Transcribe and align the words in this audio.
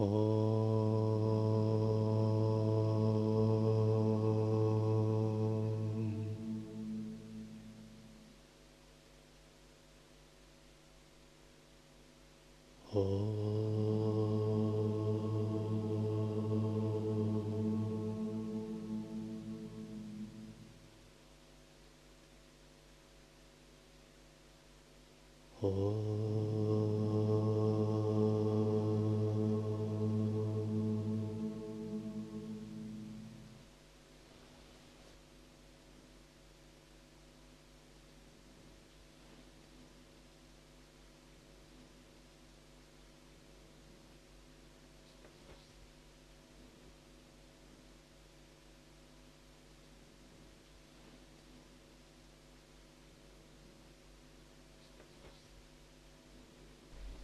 Oh. 0.00 0.37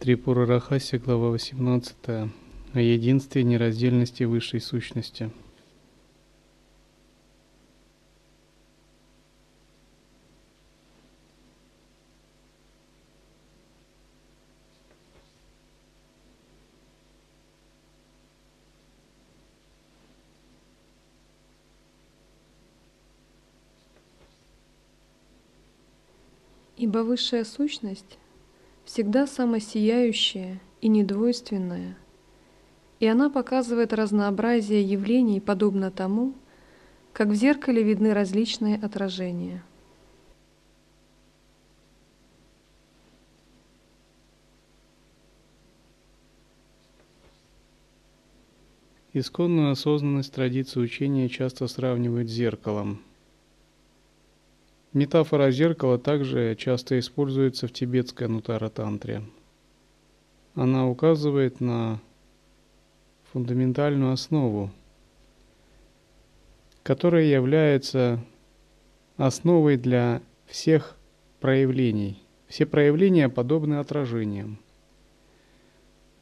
Трипура 0.05 0.45
Рахаси, 0.45 0.99
глава 0.99 1.31
18, 1.31 1.95
о 2.05 2.79
единстве 2.79 3.43
нераздельности 3.43 4.21
высшей 4.21 4.61
сущности. 4.61 5.31
Ибо 26.77 26.99
высшая 26.99 27.43
сущность 27.43 28.19
всегда 28.85 29.27
самосияющая 29.27 30.61
и 30.79 30.87
недвойственная, 30.87 31.97
и 32.99 33.07
она 33.07 33.29
показывает 33.29 33.91
разнообразие 33.91 34.83
явлений 34.83 35.41
подобно 35.41 35.91
тому, 35.91 36.33
как 37.11 37.29
в 37.29 37.35
зеркале 37.35 37.83
видны 37.83 38.13
различные 38.13 38.77
отражения. 38.77 39.63
Исконную 49.13 49.71
осознанность 49.71 50.33
традиции 50.33 50.79
учения 50.79 51.29
часто 51.29 51.67
сравнивают 51.67 52.29
с 52.29 52.33
зеркалом– 52.33 53.01
Метафора 54.95 55.51
зеркала 55.51 55.99
также 55.99 56.55
часто 56.55 56.97
используется 56.99 57.67
в 57.67 57.73
тибетской 57.73 58.29
нутара-тантре. 58.29 59.23
Она 60.53 60.87
указывает 60.87 61.59
на 61.59 61.99
фундаментальную 63.33 64.13
основу, 64.13 64.71
которая 66.81 67.25
является 67.25 68.23
основой 69.17 69.75
для 69.75 70.21
всех 70.45 70.95
проявлений. 71.41 72.23
Все 72.47 72.65
проявления 72.65 73.27
подобны 73.27 73.79
отражениям. 73.79 74.59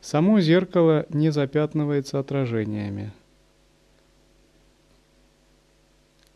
Само 0.01 0.39
зеркало 0.39 1.05
не 1.09 1.29
запятнывается 1.29 2.17
отражениями– 2.17 3.13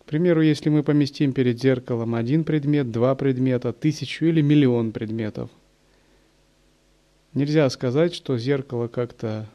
К 0.07 0.09
примеру, 0.09 0.41
если 0.41 0.69
мы 0.69 0.84
поместим 0.84 1.34
перед 1.34 1.59
зеркалом 1.59 2.16
один 2.16 2.45
предмет, 2.45 2.91
два 2.91 3.13
предмета, 3.13 3.73
тысячу 3.73 4.23
или 4.23 4.40
миллион 4.40 4.94
предметов, 4.94 5.50
нельзя 7.34 7.69
сказать, 7.69 8.13
что 8.13 8.38
зеркало 8.38 8.88
как-то 8.88 9.50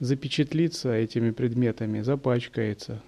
запечатлится 0.00 0.94
этими 0.94 1.32
предметами, 1.32 2.00
запачкается. 2.00 3.02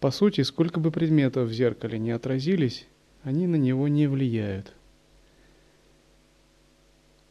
По 0.00 0.10
сути, 0.10 0.40
сколько 0.40 0.80
бы 0.80 0.90
предметов 0.90 1.48
в 1.48 1.52
зеркале 1.52 2.00
не 2.00 2.10
отразились, 2.10 2.84
они 3.22 3.46
на 3.46 3.54
него 3.54 3.86
не 3.86 4.08
влияют. 4.08 4.72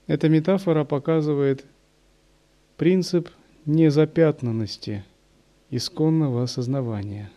Эта 0.07 0.29
метафора 0.29 0.85
показывает 0.85 1.65
принцип 2.77 3.27
незапятнанности 3.65 5.03
исконного 5.69 6.43
осознавания– 6.43 7.29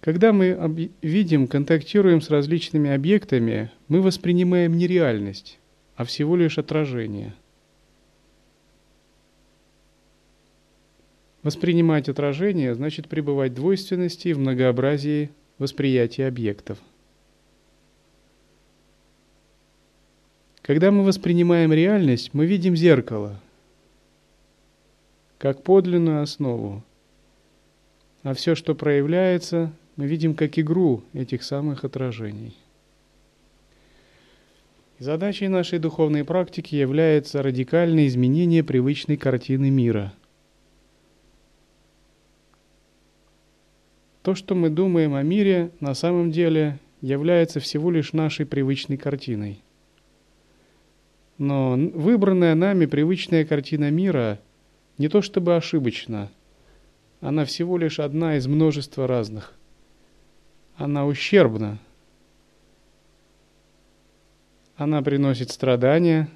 когда 0.00 0.32
мы 0.32 0.90
видим, 1.02 1.48
контактируем 1.48 2.20
с 2.20 2.30
различными 2.30 2.90
объектами, 2.90 3.70
мы 3.88 4.00
воспринимаем 4.00 4.76
не 4.76 4.86
реальность, 4.86 5.58
а 5.96 6.04
всего 6.04 6.36
лишь 6.36 6.58
отражение. 6.58 7.34
Воспринимать 11.42 12.08
отражение 12.08 12.74
значит 12.74 13.08
пребывать 13.08 13.52
в 13.52 13.56
двойственности 13.56 14.28
и 14.28 14.32
в 14.32 14.38
многообразии 14.38 15.30
восприятия 15.58 16.26
объектов. 16.26 16.78
Когда 20.62 20.90
мы 20.90 21.02
воспринимаем 21.04 21.72
реальность, 21.72 22.34
мы 22.34 22.46
видим 22.46 22.76
зеркало 22.76 23.40
как 25.38 25.62
подлинную 25.62 26.20
основу, 26.22 26.82
а 28.22 28.34
все, 28.34 28.54
что 28.54 28.74
проявляется, 28.74 29.72
мы 29.98 30.06
видим 30.06 30.34
как 30.34 30.56
игру 30.60 31.02
этих 31.12 31.42
самых 31.42 31.84
отражений. 31.84 32.56
задачей 35.00 35.48
нашей 35.48 35.80
духовной 35.80 36.24
практики 36.24 36.76
является 36.76 37.42
радикальное 37.42 38.06
изменение 38.06 38.62
привычной 38.62 39.16
картины 39.16 39.70
мира. 39.70 40.12
То, 44.22 44.36
что 44.36 44.54
мы 44.54 44.70
думаем 44.70 45.14
о 45.14 45.22
мире, 45.24 45.72
на 45.80 45.94
самом 45.94 46.30
деле 46.30 46.78
является 47.00 47.58
всего 47.58 47.90
лишь 47.90 48.12
нашей 48.12 48.46
привычной 48.46 48.98
картиной. 48.98 49.60
Но 51.38 51.74
выбранная 51.76 52.54
нами 52.54 52.86
привычная 52.86 53.44
картина 53.44 53.90
мира 53.90 54.38
не 54.96 55.08
то 55.08 55.22
чтобы 55.22 55.56
ошибочна, 55.56 56.30
она 57.20 57.44
всего 57.44 57.76
лишь 57.78 57.98
одна 57.98 58.36
из 58.36 58.46
множества 58.46 59.08
разных 59.08 59.57
она 60.78 61.06
ущербна. 61.06 61.78
Она 64.76 65.02
приносит 65.02 65.50
страдания, 65.50 66.28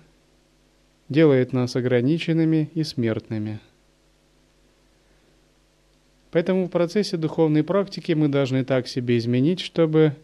делает 1.09 1.53
нас 1.53 1.77
ограниченными 1.77 2.69
и 2.75 2.83
смертными. 2.83 3.61
Поэтому 6.33 6.67
в 6.67 6.71
процессе 6.71 7.17
духовной 7.17 7.63
практики 7.63 8.13
мы 8.13 8.29
должны 8.29 8.65
так 8.65 8.89
себе 8.89 9.17
изменить, 9.19 9.61
чтобы 9.61 10.17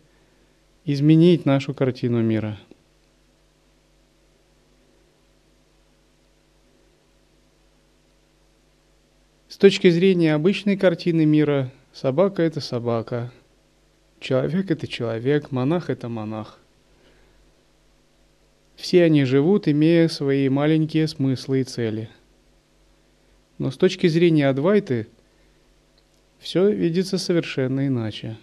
изменить 0.84 1.44
нашу 1.46 1.72
картину 1.72 2.20
мира. 2.20 2.58
С 9.48 9.56
точки 9.58 9.90
зрения 9.90 10.34
обычной 10.34 10.76
картины 10.76 11.24
мира, 11.24 11.70
собака– 11.92 12.42
это 12.44 12.60
собака– 12.60 13.32
Человек– 14.20 14.70
это 14.72 14.86
человек, 14.86 15.52
монах– 15.52 15.88
это 15.90 16.08
монах. 16.08 16.58
Все 18.74 19.04
они 19.04 19.24
живут, 19.24 19.68
имея 19.68 20.08
свои 20.08 20.48
маленькие 20.48 21.08
смыслы 21.08 21.60
и 21.60 21.64
цели. 21.64 22.08
Но 23.58 23.70
с 23.70 23.76
точки 23.76 24.06
зрения 24.06 24.48
Адвайты 24.48 25.08
все 26.38 26.70
видится 26.70 27.18
совершенно 27.18 27.86
иначе. 27.86 28.36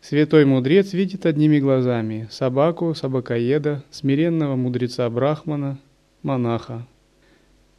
Святой 0.00 0.46
мудрец 0.46 0.94
видит 0.94 1.26
одними 1.26 1.58
глазами 1.58 2.28
собаку, 2.30 2.94
собакоеда, 2.94 3.84
смиренного 3.90 4.56
мудреца 4.56 5.08
Брахмана, 5.10 5.78
монаха, 6.22 6.86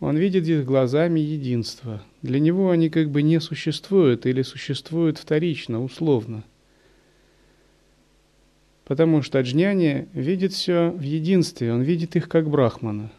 он 0.02 0.18
видит 0.18 0.48
их 0.48 0.66
глазами 0.66 1.20
единства. 1.20 2.04
Для 2.24 2.40
него 2.40 2.72
они 2.72 2.90
как 2.90 3.10
бы 3.12 3.22
не 3.22 3.40
существуют 3.40 4.26
или 4.26 4.42
существуют 4.42 5.20
вторично, 5.20 5.82
условно. 5.82 6.44
Потому 8.84 9.22
что 9.22 9.40
джняни 9.40 10.08
видит 10.14 10.54
все 10.54 10.90
в 10.90 11.02
единстве, 11.02 11.72
он 11.72 11.84
видит 11.84 12.16
их 12.16 12.28
как 12.28 12.50
брахмана. 12.50 13.12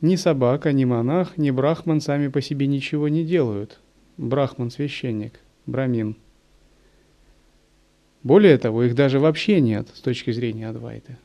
Ни 0.00 0.16
собака, 0.16 0.72
ни 0.72 0.86
монах, 0.86 1.36
ни 1.36 1.50
брахман 1.50 2.00
сами 2.00 2.28
по 2.28 2.40
себе 2.40 2.66
ничего 2.66 3.08
не 3.08 3.22
делают. 3.22 3.80
Брахман– 4.16 4.70
священник, 4.72 5.40
брамин. 5.66 6.16
Более 8.22 8.56
того, 8.56 8.84
их 8.84 8.94
даже 8.94 9.20
вообще 9.20 9.60
нет 9.60 9.88
с 9.92 10.00
точки 10.00 10.30
зрения 10.30 10.70
Адвайты 10.70 11.18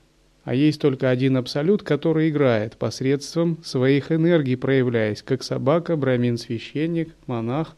а 0.43 0.55
есть 0.55 0.81
только 0.81 1.09
один 1.09 1.37
абсолют, 1.37 1.83
который 1.83 2.29
играет 2.29 2.77
посредством 2.77 3.61
своих 3.63 4.11
энергий, 4.11 4.57
проявляясь, 4.57 5.21
как 5.21 5.43
собака, 5.43 5.95
брамин, 5.95 6.37
священник, 6.37 7.13
монах, 7.27 7.75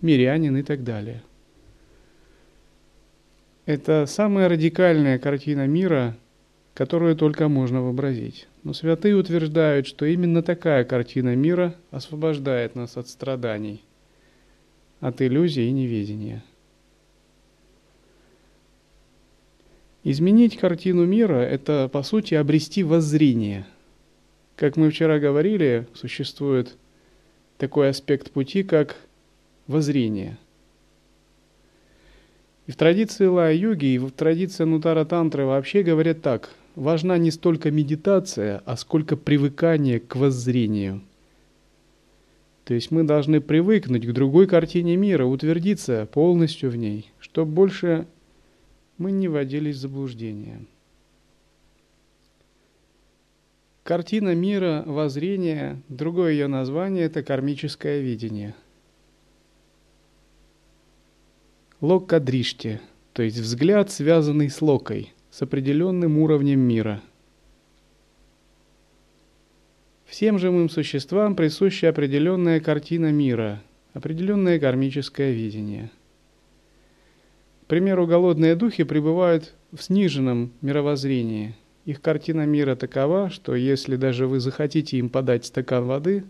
мирянин 0.00 0.56
и 0.56 0.62
так 0.62 0.82
далее. 0.82 1.22
Это 3.66 4.06
самая 4.06 4.48
радикальная 4.48 5.18
картина 5.18 5.66
мира, 5.66 6.16
которую 6.74 7.14
только 7.14 7.48
можно 7.48 7.82
вообразить. 7.82 8.48
Но 8.62 8.72
святые 8.72 9.14
утверждают, 9.14 9.86
что 9.86 10.06
именно 10.06 10.42
такая 10.42 10.84
картина 10.84 11.36
мира 11.36 11.74
освобождает 11.90 12.74
нас 12.74 12.96
от 12.96 13.08
страданий, 13.08 13.84
от 15.00 15.22
иллюзий 15.22 15.68
и 15.68 15.72
неведения. 15.72 16.42
Изменить 20.02 20.56
картину 20.56 21.04
мира– 21.04 21.34
это, 21.42 21.90
по 21.92 22.02
сути, 22.02 22.34
обрести 22.34 22.82
воззрение. 22.82 23.66
Как 24.56 24.76
мы 24.76 24.90
вчера 24.90 25.18
говорили, 25.18 25.86
существует 25.94 26.76
такой 27.58 27.90
аспект 27.90 28.30
пути, 28.30 28.62
как 28.62 28.96
воззрение. 29.66 30.38
И 32.66 32.72
в 32.72 32.76
традиции 32.76 33.26
Лая-йоги, 33.26 33.86
и 33.86 33.98
в 33.98 34.10
традиции 34.10 34.64
Нутара-тантры 34.64 35.44
вообще 35.44 35.82
говорят 35.82 36.22
так. 36.22 36.50
Важна 36.76 37.18
не 37.18 37.30
столько 37.30 37.70
медитация, 37.70 38.62
а 38.64 38.76
сколько 38.76 39.16
привыкание 39.16 40.00
к 40.00 40.16
воззрению. 40.16 41.02
То 42.64 42.74
есть 42.74 42.90
мы 42.90 43.02
должны 43.02 43.40
привыкнуть 43.40 44.06
к 44.06 44.12
другой 44.12 44.46
картине 44.46 44.96
мира, 44.96 45.26
утвердиться 45.26 46.08
полностью 46.10 46.70
в 46.70 46.76
ней, 46.76 47.10
чтобы 47.18 47.52
больше 47.52 48.06
мы 49.00 49.12
не 49.12 49.28
вводились 49.28 49.76
в 49.76 49.80
заблуждение. 49.80 50.60
Картина 53.82 54.34
мира, 54.34 54.84
воззрение, 54.86 55.80
другое 55.88 56.32
ее 56.32 56.48
название– 56.48 57.04
это 57.06 57.22
кармическое 57.22 58.00
видение. 58.00 58.54
Локкадришти, 61.80 62.78
то 63.14 63.22
есть 63.22 63.38
взгляд, 63.38 63.90
связанный 63.90 64.50
с 64.50 64.60
локой, 64.60 65.14
с 65.30 65.40
определенным 65.40 66.18
уровнем 66.18 66.60
мира. 66.60 67.00
Всем 70.04 70.38
живым 70.38 70.68
существам 70.68 71.36
присуща 71.36 71.88
определенная 71.88 72.60
картина 72.60 73.10
мира, 73.10 73.62
определенное 73.94 74.60
кармическое 74.60 75.32
видение– 75.32 75.90
примеру, 77.70 78.04
голодные 78.04 78.56
духи 78.56 78.82
пребывают 78.82 79.54
в 79.70 79.80
сниженном 79.80 80.52
мировоззрении. 80.60 81.54
Их 81.84 82.02
картина 82.02 82.44
мира 82.44 82.74
такова, 82.74 83.30
что 83.30 83.54
если 83.54 83.94
даже 83.94 84.26
вы 84.26 84.40
захотите 84.40 84.96
им 84.96 85.08
подать 85.08 85.46
стакан 85.46 85.84
воды, 85.84 86.24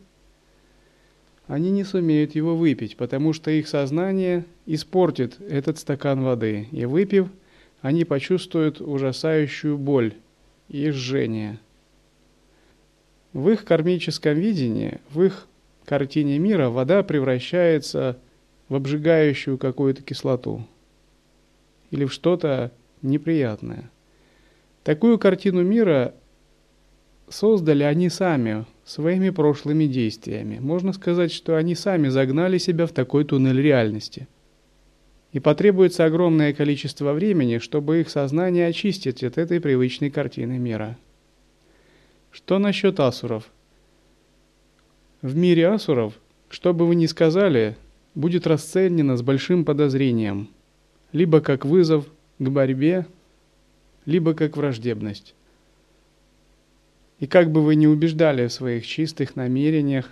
они 1.47 1.71
не 1.71 1.83
сумеют 1.83 2.35
его 2.35 2.55
выпить, 2.55 2.99
потому 2.99 3.33
что 3.33 3.51
их 3.51 3.69
сознание 3.69 4.45
испортит 4.67 5.41
этот 5.41 5.79
стакан 5.79 6.23
воды, 6.23 6.69
и 6.73 6.85
выпив, 6.85 7.29
они 7.81 8.05
почувствуют 8.05 8.83
ужасающую 8.83 9.79
боль 9.79 10.13
и 10.69 10.91
жжение. 10.91 11.59
В 13.33 13.49
их 13.49 13.65
кармическом 13.65 14.35
видении, 14.35 14.99
в 15.09 15.23
их 15.23 15.47
картине 15.87 16.39
мира 16.39 16.69
вода 16.69 17.03
превращается 17.03 18.19
в 18.69 18.75
обжигающую 18.75 19.57
какую-то 19.57 20.03
кислоту– 20.03 20.67
или 21.91 22.05
в 22.05 22.13
что-то 22.13 22.73
неприятное. 23.03 23.91
Такую 24.83 25.19
картину 25.19 25.63
мира 25.63 26.15
создали 27.29 27.83
они 27.83 28.09
сами, 28.09 28.65
своими 28.85 29.31
прошлыми 29.31 29.85
действиями. 29.85 30.59
Можно 30.59 30.93
сказать, 30.93 31.33
что 31.33 31.57
они 31.57 31.75
сами 31.75 32.09
загнали 32.09 32.59
себя 32.59 32.87
в 32.87 32.93
такой 32.93 33.25
туннель 33.25 33.61
реальности. 33.61 34.27
И 35.33 35.39
потребуется 35.39 36.05
огромное 36.07 36.53
количество 36.53 37.13
времени, 37.13 37.59
чтобы 37.59 38.01
их 38.01 38.11
сознание 38.11 38.67
очистить 38.67 39.23
от 39.23 39.39
этой 39.39 39.61
привычной 39.61 40.11
картины 40.11 40.59
мира. 40.59 40.99
Что 42.33 42.59
насчет 42.59 42.99
асуров? 42.99 43.45
В 45.23 45.37
мире 45.37 45.69
асуров, 45.69 46.15
что 46.49 46.75
бы 46.75 46.87
вы 46.87 46.97
ни 46.97 47.07
сказали, 47.07 47.77
будет 48.17 48.47
расценено 48.47 49.17
с 49.17 49.23
большим 49.23 49.65
подозрением– 49.65 50.49
либо 51.13 51.41
как 51.41 51.65
вызов 51.65 52.07
к 52.39 52.49
борьбе, 52.49 53.07
либо 54.07 54.35
как 54.35 54.57
враждебность. 54.57 55.35
И 57.19 57.27
как 57.27 57.53
бы 57.53 57.63
вы 57.63 57.75
ни 57.75 57.87
убеждали 57.87 58.47
в 58.47 58.53
своих 58.53 58.87
чистых 58.87 59.37
намерениях, 59.37 60.09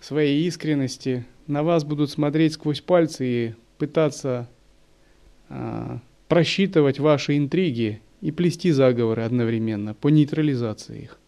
своей 0.00 0.46
искренности, 0.46 1.26
на 1.46 1.62
вас 1.62 1.84
будут 1.84 2.10
смотреть 2.10 2.54
сквозь 2.54 2.80
пальцы 2.80 3.26
и 3.26 3.54
пытаться 3.78 4.48
а, 5.48 6.00
просчитывать 6.28 6.98
ваши 6.98 7.36
интриги 7.36 8.00
и 8.20 8.30
плести 8.30 8.70
заговоры 8.70 9.22
одновременно 9.22 9.94
по 9.94 10.08
нейтрализации 10.08 11.02
их. 11.02 11.18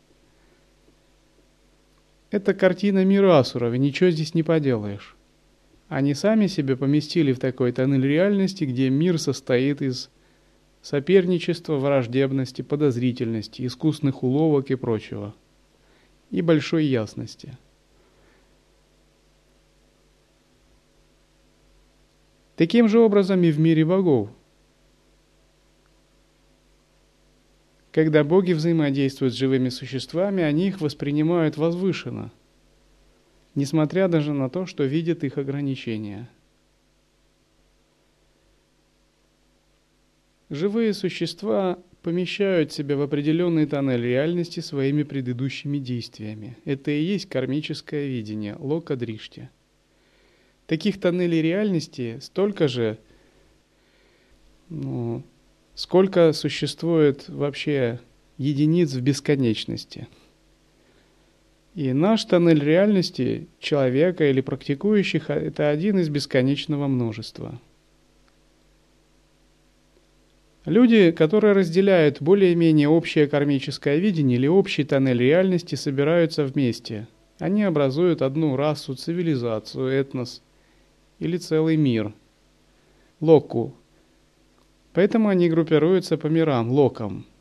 Это 2.30 2.54
картина 2.54 3.04
мира 3.04 3.38
Асуров, 3.38 3.74
и 3.74 3.78
ничего 3.78 4.10
здесь 4.10 4.34
не 4.34 4.42
поделаешь. 4.42 5.14
Они 5.94 6.12
сами 6.12 6.48
себя 6.48 6.76
поместили 6.76 7.32
в 7.32 7.38
такой 7.38 7.70
тоннель 7.70 8.04
реальности, 8.04 8.64
где 8.64 8.90
мир 8.90 9.16
состоит 9.16 9.80
из 9.80 10.10
соперничества, 10.82 11.76
враждебности, 11.76 12.62
подозрительности, 12.62 13.64
искусных 13.64 14.24
уловок 14.24 14.72
и 14.72 14.74
прочего. 14.74 15.36
И 16.32 16.42
большой 16.42 16.86
ясности. 16.86 17.56
Таким 22.56 22.88
же 22.88 22.98
образом 22.98 23.44
и 23.44 23.52
в 23.52 23.60
мире 23.60 23.84
богов. 23.84 24.30
Когда 27.92 28.24
боги 28.24 28.52
взаимодействуют 28.52 29.32
с 29.32 29.36
живыми 29.36 29.68
существами, 29.68 30.42
они 30.42 30.66
их 30.66 30.80
воспринимают 30.80 31.56
возвышенно– 31.56 32.32
несмотря 33.54 34.08
даже 34.08 34.32
на 34.32 34.48
то, 34.48 34.66
что 34.66 34.84
видят 34.84 35.24
их 35.24 35.38
ограничения. 35.38 36.28
Живые 40.50 40.92
существа 40.92 41.78
помещают 42.02 42.72
себя 42.72 42.96
в 42.96 43.02
определенный 43.02 43.66
тоннель 43.66 44.02
реальности 44.02 44.60
своими 44.60 45.02
предыдущими 45.02 45.78
действиями. 45.78 46.56
Это 46.64 46.90
и 46.90 47.02
есть 47.02 47.28
кармическое 47.28 48.06
видение, 48.06 48.56
лока 48.58 48.94
дришти. 48.94 49.48
Таких 50.66 51.00
тоннелей 51.00 51.42
реальности 51.42 52.18
столько 52.20 52.68
же, 52.68 52.98
ну, 54.68 55.22
сколько 55.74 56.32
существует 56.32 57.28
вообще 57.28 58.00
единиц 58.36 58.92
в 58.92 59.00
бесконечности– 59.00 60.08
и 61.74 61.92
наш 61.92 62.24
тоннель 62.24 62.62
реальности 62.62 63.48
человека 63.58 64.30
или 64.30 64.40
практикующих– 64.40 65.24
это 65.30 65.70
один 65.70 65.98
из 65.98 66.08
бесконечного 66.08 66.86
множества. 66.86 67.60
Люди, 70.64 71.10
которые 71.10 71.52
разделяют 71.52 72.22
более-менее 72.22 72.88
общее 72.88 73.26
кармическое 73.26 73.96
видение 73.96 74.38
или 74.38 74.46
общий 74.46 74.84
тоннель 74.84 75.18
реальности, 75.18 75.74
собираются 75.74 76.44
вместе. 76.44 77.08
Они 77.38 77.64
образуют 77.64 78.22
одну 78.22 78.56
расу, 78.56 78.94
цивилизацию, 78.94 79.88
этнос 79.88 80.42
или 81.18 81.36
целый 81.36 81.76
мир– 81.76 82.12
локу. 83.20 83.74
Поэтому 84.92 85.28
они 85.28 85.50
группируются 85.50 86.16
по 86.16 86.28
мирам, 86.28 86.70
локам– 86.70 87.26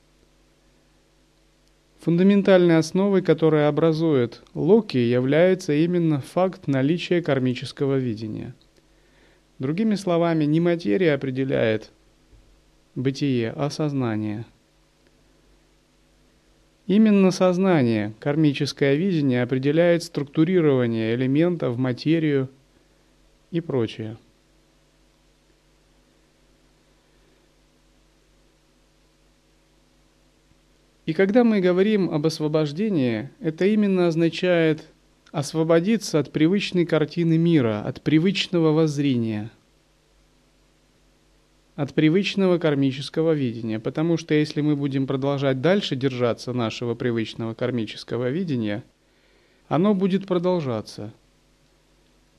Фундаментальной 2.04 2.80
основой, 2.80 3.22
которая 3.22 3.70
образует 3.70 4.44
Локи, 4.54 4.98
является 4.98 5.72
именно 5.72 6.20
факт 6.20 6.68
наличия 6.68 7.22
кармического 7.22 7.96
видения. 7.96 8.54
Другими 9.58 9.96
словами, 9.96 10.44
не 10.44 10.60
материя 10.60 11.14
определяет 11.14 11.92
бытие, 12.94 13.54
а 13.56 13.70
сознание. 13.70 14.44
Именно 16.88 17.32
сознание, 17.32 18.14
кармическое 18.20 18.96
видение 18.96 19.42
определяет 19.42 20.04
структурирование 20.04 21.16
элементов 21.16 21.76
в 21.76 21.80
материю 21.80 22.50
и 23.52 23.62
прочее. 23.62 24.18
И 31.06 31.12
когда 31.12 31.44
мы 31.44 31.60
говорим 31.60 32.10
об 32.10 32.26
освобождении, 32.26 33.30
это 33.42 33.66
именно 33.66 34.08
означает 34.08 34.88
освободиться 35.32 36.20
от 36.20 36.32
привычной 36.32 36.86
картины 36.86 37.38
мира, 37.38 37.82
от 37.86 38.02
привычного 38.02 38.72
воззрения, 38.72 39.52
от 41.76 41.94
привычного 41.94 42.58
кармического 42.58 43.34
видения. 43.34 43.80
Потому 43.80 44.16
что 44.16 44.34
если 44.34 44.62
мы 44.62 44.78
будем 44.78 45.06
продолжать 45.06 45.60
дальше 45.60 45.98
держаться 45.98 46.54
нашего 46.54 46.96
привычного 46.96 47.54
кармического 47.54 48.30
видения, 48.30 48.84
оно 49.68 49.94
будет 49.94 50.26
продолжаться. 50.26 51.14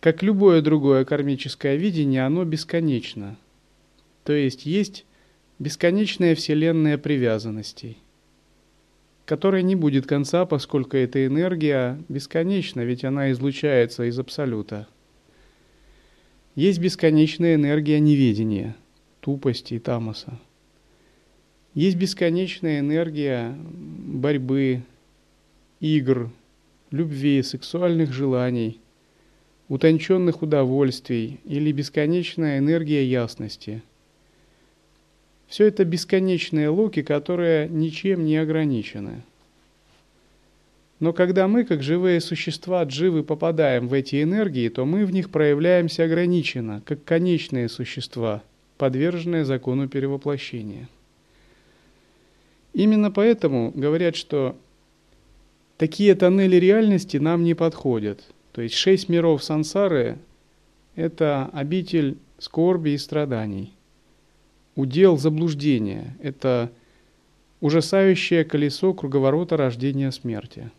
Как 0.01 0.23
любое 0.23 0.63
другое 0.63 1.05
кармическое 1.05 1.77
видение, 1.77 2.25
оно 2.25 2.45
бесконечно. 2.45 3.37
То 4.23 4.33
есть 4.33 4.65
есть 4.65 5.05
бесконечная 5.59 6.35
вселенная 6.35 6.97
привязанностей 6.97 7.99
которой 9.25 9.63
не 9.63 9.75
будет 9.75 10.07
конца, 10.07 10.45
поскольку 10.45 10.97
эта 10.97 11.27
энергия 11.27 11.99
бесконечна, 12.09 12.83
ведь 12.83 13.05
она 13.05 13.33
излучается 13.33 14.05
из 14.05 14.19
Абсолюта. 14.19 14.87
Есть 16.55 16.79
бесконечная 16.79 17.55
энергия 17.55 18.01
неведения, 18.01 18.77
тупости 19.21 19.75
и 19.75 19.79
тамаса. 19.79 20.39
Есть 21.73 21.97
бесконечная 21.97 22.81
энергия 22.81 23.57
борьбы, 23.59 24.83
игр, 25.81 26.31
любви, 26.91 27.43
сексуальных 27.43 28.13
желаний, 28.13 28.81
утонченных 29.69 30.43
удовольствий 30.43 31.41
или 31.45 31.73
бесконечная 31.73 32.59
энергия 32.59 33.05
ясности– 33.05 33.83
все 35.49 35.67
это 35.67 35.85
бесконечные 35.85 36.69
луки, 36.69 37.03
которые 37.03 37.69
ничем 37.69 38.25
не 38.25 38.37
ограничены. 38.37 39.23
Но 41.01 41.13
когда 41.13 41.49
мы, 41.49 41.65
как 41.65 41.83
живые 41.83 42.21
существа, 42.21 42.83
дживы, 42.85 43.25
попадаем 43.25 43.89
в 43.89 43.93
эти 43.93 44.23
энергии, 44.23 44.69
то 44.69 44.85
мы 44.85 45.05
в 45.05 45.13
них 45.13 45.31
проявляемся 45.31 46.05
ограниченно, 46.05 46.83
как 46.87 47.05
конечные 47.05 47.69
существа, 47.69 48.43
подверженные 48.79 49.45
закону 49.45 49.89
перевоплощения. 49.89 50.89
Именно 52.73 53.11
поэтому 53.11 53.71
говорят, 53.75 54.17
что 54.17 54.57
такие 55.77 56.15
тоннели 56.15 56.57
реальности 56.57 57.19
нам 57.19 57.45
не 57.45 57.55
подходят. 57.55 58.25
То 58.53 58.63
есть 58.63 58.75
шесть 58.75 59.09
миров 59.09 59.45
сансары– 59.45 60.19
это 60.97 61.51
обитель 61.53 62.17
скорби 62.39 62.91
и 62.91 62.99
страданий 62.99 63.75
удел 64.77 65.17
заблуждения. 65.17 66.17
Это 66.21 66.71
ужасающее 67.61 68.45
колесо 68.45 68.93
круговорота 68.95 69.57
рождения 69.57 70.11
смерти. 70.13 70.71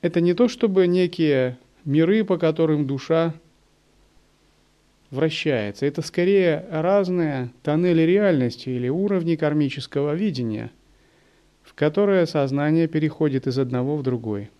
Это 0.00 0.20
не 0.20 0.32
то, 0.34 0.48
чтобы 0.48 0.86
некие 0.86 1.58
миры, 1.84 2.24
по 2.24 2.38
которым 2.38 2.86
душа 2.86 3.34
вращается. 5.10 5.84
Это 5.84 6.00
скорее 6.00 6.64
разные 6.70 7.50
тоннели 7.62 8.02
реальности 8.02 8.70
или 8.70 8.88
уровни 8.88 9.36
кармического 9.36 10.14
видения, 10.14 10.70
в 11.62 11.74
которые 11.74 12.26
сознание 12.26 12.88
переходит 12.88 13.46
из 13.46 13.58
одного 13.58 13.96
в 13.96 14.02
другой. 14.02 14.50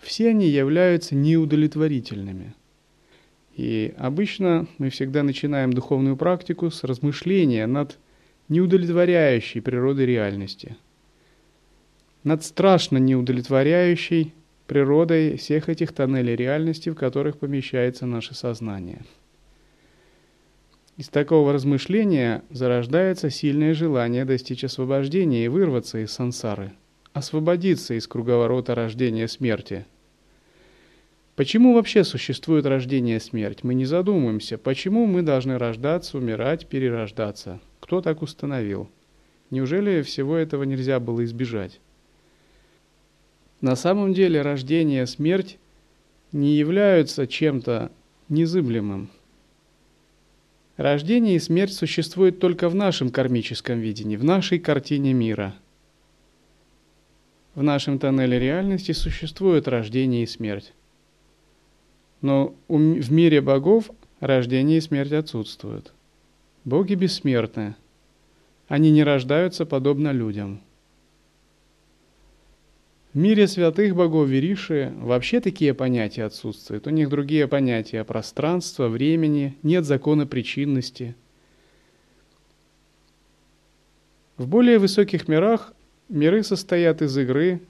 Все 0.00 0.30
они 0.30 0.48
являются 0.48 1.14
неудовлетворительными– 1.14 2.54
и 3.56 3.94
обычно 3.98 4.66
мы 4.78 4.90
всегда 4.90 5.22
начинаем 5.22 5.72
духовную 5.72 6.16
практику 6.16 6.70
с 6.70 6.82
размышления 6.82 7.66
над 7.66 7.98
неудовлетворяющей 8.48 9.62
природой 9.62 10.06
реальности, 10.06 10.76
над 12.24 12.42
страшно 12.44 12.98
неудовлетворяющей 12.98 14.34
природой 14.66 15.36
всех 15.36 15.68
этих 15.68 15.92
тоннелей 15.92 16.34
реальности, 16.34 16.88
в 16.88 16.94
которых 16.94 17.38
помещается 17.38 18.06
наше 18.06 18.34
сознание. 18.34 19.02
Из 20.96 21.08
такого 21.08 21.52
размышления 21.52 22.42
зарождается 22.50 23.30
сильное 23.30 23.74
желание 23.74 24.24
достичь 24.24 24.64
освобождения 24.64 25.44
и 25.44 25.48
вырваться 25.48 25.98
из 25.98 26.12
сансары, 26.12 26.72
освободиться 27.12 27.94
из 27.94 28.08
круговорота 28.08 28.74
рождения 28.74 29.28
смерти– 29.28 29.86
Почему 31.36 31.74
вообще 31.74 32.04
существует 32.04 32.64
рождение 32.64 33.16
и 33.16 33.20
смерть? 33.20 33.64
Мы 33.64 33.74
не 33.74 33.86
задумываемся, 33.86 34.56
почему 34.56 35.06
мы 35.06 35.22
должны 35.22 35.58
рождаться, 35.58 36.16
умирать, 36.18 36.68
перерождаться. 36.68 37.60
Кто 37.80 38.00
так 38.00 38.22
установил? 38.22 38.88
Неужели 39.50 40.02
всего 40.02 40.36
этого 40.36 40.62
нельзя 40.62 41.00
было 41.00 41.24
избежать? 41.24 41.80
На 43.60 43.74
самом 43.74 44.14
деле 44.14 44.42
рождение 44.42 45.02
и 45.02 45.06
смерть 45.06 45.58
не 46.30 46.54
являются 46.56 47.26
чем-то 47.26 47.90
незыблемым. 48.28 49.10
Рождение 50.76 51.36
и 51.36 51.40
смерть 51.40 51.72
существуют 51.72 52.38
только 52.38 52.68
в 52.68 52.74
нашем 52.74 53.10
кармическом 53.10 53.80
видении, 53.80 54.16
в 54.16 54.24
нашей 54.24 54.58
картине 54.60 55.12
мира. 55.12 55.54
В 57.54 57.62
нашем 57.62 57.98
тоннеле 57.98 58.38
реальности 58.38 58.92
существует 58.92 59.66
рождение 59.68 60.24
и 60.24 60.26
смерть. 60.26 60.72
Но 62.24 62.54
в 62.68 63.12
мире 63.12 63.42
богов 63.42 63.90
рождение 64.18 64.78
и 64.78 64.80
смерть 64.80 65.12
отсутствуют. 65.12 65.92
Боги 66.64 66.94
бессмертны. 66.94 67.74
Они 68.66 68.90
не 68.90 69.04
рождаются 69.04 69.66
подобно 69.66 70.10
людям. 70.10 70.62
В 73.12 73.18
мире 73.18 73.46
святых 73.46 73.94
богов 73.94 74.26
Вериши 74.26 74.94
вообще 74.96 75.40
такие 75.40 75.74
понятия 75.74 76.24
отсутствуют. 76.24 76.86
У 76.86 76.90
них 76.90 77.10
другие 77.10 77.46
понятия 77.46 78.02
пространства, 78.04 78.88
времени, 78.88 79.58
нет 79.62 79.84
закона 79.84 80.26
причинности. 80.26 81.14
В 84.38 84.48
более 84.48 84.78
высоких 84.78 85.28
мирах 85.28 85.74
миры 86.08 86.42
состоят 86.42 87.02
из 87.02 87.18
игры, 87.18 87.60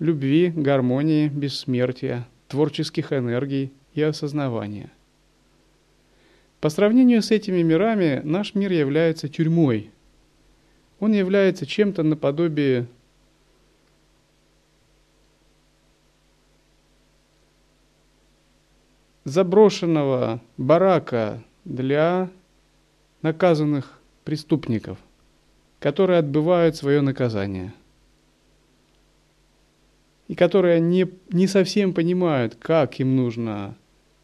любви, 0.00 0.48
гармонии, 0.48 1.28
бессмертия, 1.28 2.26
творческих 2.48 3.12
энергий– 3.12 3.70
и 3.94 4.02
осознавания. 4.02 4.90
По 6.60 6.70
сравнению 6.70 7.22
с 7.22 7.30
этими 7.30 7.62
мирами 7.62 8.20
наш 8.24 8.54
мир 8.54 8.72
является 8.72 9.28
тюрьмой. 9.28 9.90
Он 11.00 11.12
является 11.12 11.66
чем-то 11.66 12.02
наподобие 12.02 12.86
заброшенного 19.24 20.40
барака 20.56 21.42
для 21.64 22.30
наказанных 23.22 23.98
преступников, 24.24 24.98
которые 25.80 26.20
отбывают 26.20 26.76
свое 26.76 27.00
наказание– 27.00 27.72
и 30.32 30.34
которые 30.34 30.80
не, 30.80 31.06
не 31.30 31.46
совсем 31.46 31.92
понимают, 31.92 32.54
как 32.54 32.98
им 33.00 33.16
нужно 33.16 33.76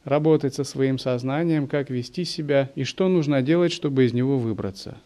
работать 0.09 0.55
со 0.55 0.65
своим 0.65 0.99
сознанием, 0.99 1.69
как 1.69 1.91
вести 1.91 2.25
себя 2.25 2.71
и 2.75 2.85
что 2.85 3.09
нужно 3.09 3.43
делать, 3.43 3.73
чтобы 3.73 4.05
из 4.05 4.13
него 4.13 4.39
выбраться. 4.39 4.99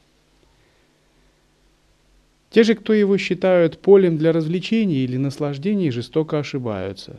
Те 2.51 2.65
же, 2.65 2.75
кто 2.75 2.93
его 2.93 3.17
считают 3.17 3.79
полем 3.79 4.19
для 4.19 4.33
развлечений 4.33 5.05
или 5.05 5.17
наслаждений, 5.17 5.91
жестоко 5.91 6.39
ошибаются. 6.39 7.19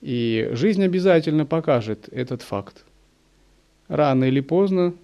И 0.00 0.50
жизнь 0.52 0.84
обязательно 0.84 1.46
покажет 1.46 2.08
этот 2.12 2.42
факт. 2.42 2.84
Рано 3.88 4.24
или 4.24 4.40
поздно, 4.40 4.94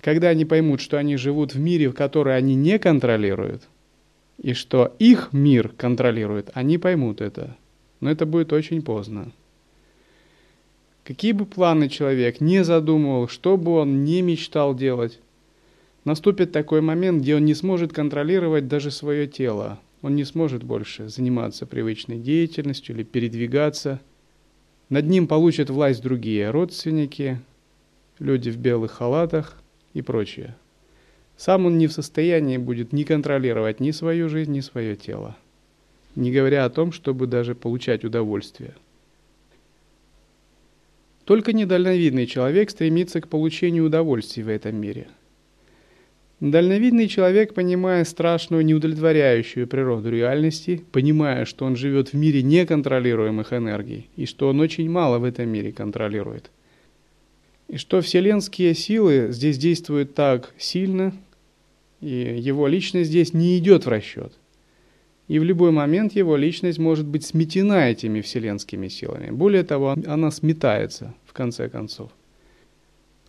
когда 0.00 0.28
они 0.28 0.44
поймут, 0.44 0.80
что 0.80 0.96
они 0.96 1.16
живут 1.16 1.54
в 1.54 1.58
мире, 1.58 1.92
который 1.92 2.36
они 2.36 2.54
не 2.54 2.78
контролируют, 2.78 3.62
и 4.38 4.54
что 4.54 4.94
их 4.98 5.32
мир 5.32 5.68
контролирует, 5.68 6.50
они 6.54 6.78
поймут 6.78 7.20
это. 7.20 7.56
Но 8.00 8.10
это 8.10 8.26
будет 8.26 8.52
очень 8.52 8.82
поздно. 8.82 9.30
Какие 11.04 11.32
бы 11.32 11.44
планы 11.44 11.90
человек 11.90 12.40
не 12.40 12.64
задумывал, 12.64 13.28
что 13.28 13.58
бы 13.58 13.72
он 13.72 14.04
не 14.04 14.22
мечтал 14.22 14.74
делать, 14.74 15.20
наступит 16.04 16.50
такой 16.50 16.80
момент, 16.80 17.20
где 17.20 17.36
он 17.36 17.44
не 17.44 17.52
сможет 17.52 17.92
контролировать 17.92 18.68
даже 18.68 18.90
свое 18.90 19.26
тело. 19.26 19.78
Он 20.00 20.16
не 20.16 20.24
сможет 20.24 20.62
больше 20.62 21.10
заниматься 21.10 21.66
привычной 21.66 22.18
деятельностью 22.18 22.94
или 22.94 23.02
передвигаться. 23.02 24.00
Над 24.88 25.06
ним 25.06 25.26
получат 25.26 25.68
власть 25.68 26.02
другие 26.02 26.50
родственники, 26.50 27.38
люди 28.18 28.48
в 28.48 28.56
белых 28.56 28.92
халатах 28.92 29.62
и 29.92 30.00
прочее. 30.00 30.56
Сам 31.36 31.66
он 31.66 31.76
не 31.76 31.86
в 31.86 31.92
состоянии 31.92 32.56
будет 32.56 32.94
ни 32.94 33.04
контролировать 33.04 33.78
ни 33.78 33.90
свою 33.90 34.30
жизнь, 34.30 34.52
ни 34.52 34.60
свое 34.60 34.96
тело, 34.96 35.36
не 36.16 36.32
говоря 36.32 36.64
о 36.64 36.70
том, 36.70 36.92
чтобы 36.92 37.26
даже 37.26 37.54
получать 37.54 38.04
удовольствие. 38.04 38.72
Только 41.24 41.52
недальновидный 41.52 42.26
человек 42.26 42.70
стремится 42.70 43.20
к 43.20 43.28
получению 43.28 43.86
удовольствий 43.86 44.42
в 44.42 44.48
этом 44.48 44.76
мире. 44.76 45.08
Дальновидный 46.40 47.08
человек, 47.08 47.54
понимая 47.54 48.04
страшную 48.04 48.64
неудовлетворяющую 48.66 49.66
природу 49.66 50.10
реальности, 50.10 50.84
понимая, 50.92 51.46
что 51.46 51.64
он 51.64 51.76
живет 51.76 52.12
в 52.12 52.14
мире 52.14 52.42
неконтролируемых 52.42 53.54
энергий 53.54 54.08
и 54.16 54.26
что 54.26 54.48
он 54.48 54.60
очень 54.60 54.90
мало 54.90 55.18
в 55.18 55.24
этом 55.24 55.48
мире 55.48 55.72
контролирует, 55.72 56.50
и 57.68 57.78
что 57.78 58.02
вселенские 58.02 58.74
силы 58.74 59.28
здесь 59.30 59.56
действуют 59.56 60.14
так 60.14 60.52
сильно, 60.58 61.14
и 62.02 62.36
его 62.38 62.66
личность 62.66 63.08
здесь 63.08 63.32
не 63.32 63.56
идет 63.56 63.86
в 63.86 63.88
расчет. 63.88 64.34
И 65.26 65.38
в 65.38 65.44
любой 65.44 65.70
момент 65.70 66.12
его 66.12 66.36
личность 66.36 66.78
может 66.78 67.06
быть 67.06 67.24
сметена 67.24 67.90
этими 67.90 68.20
вселенскими 68.20 68.88
силами. 68.88 69.30
Более 69.30 69.62
того, 69.62 69.96
она 70.06 70.30
сметается 70.30 71.14
в 71.24 71.32
конце 71.32 71.68
концов. 71.68 72.10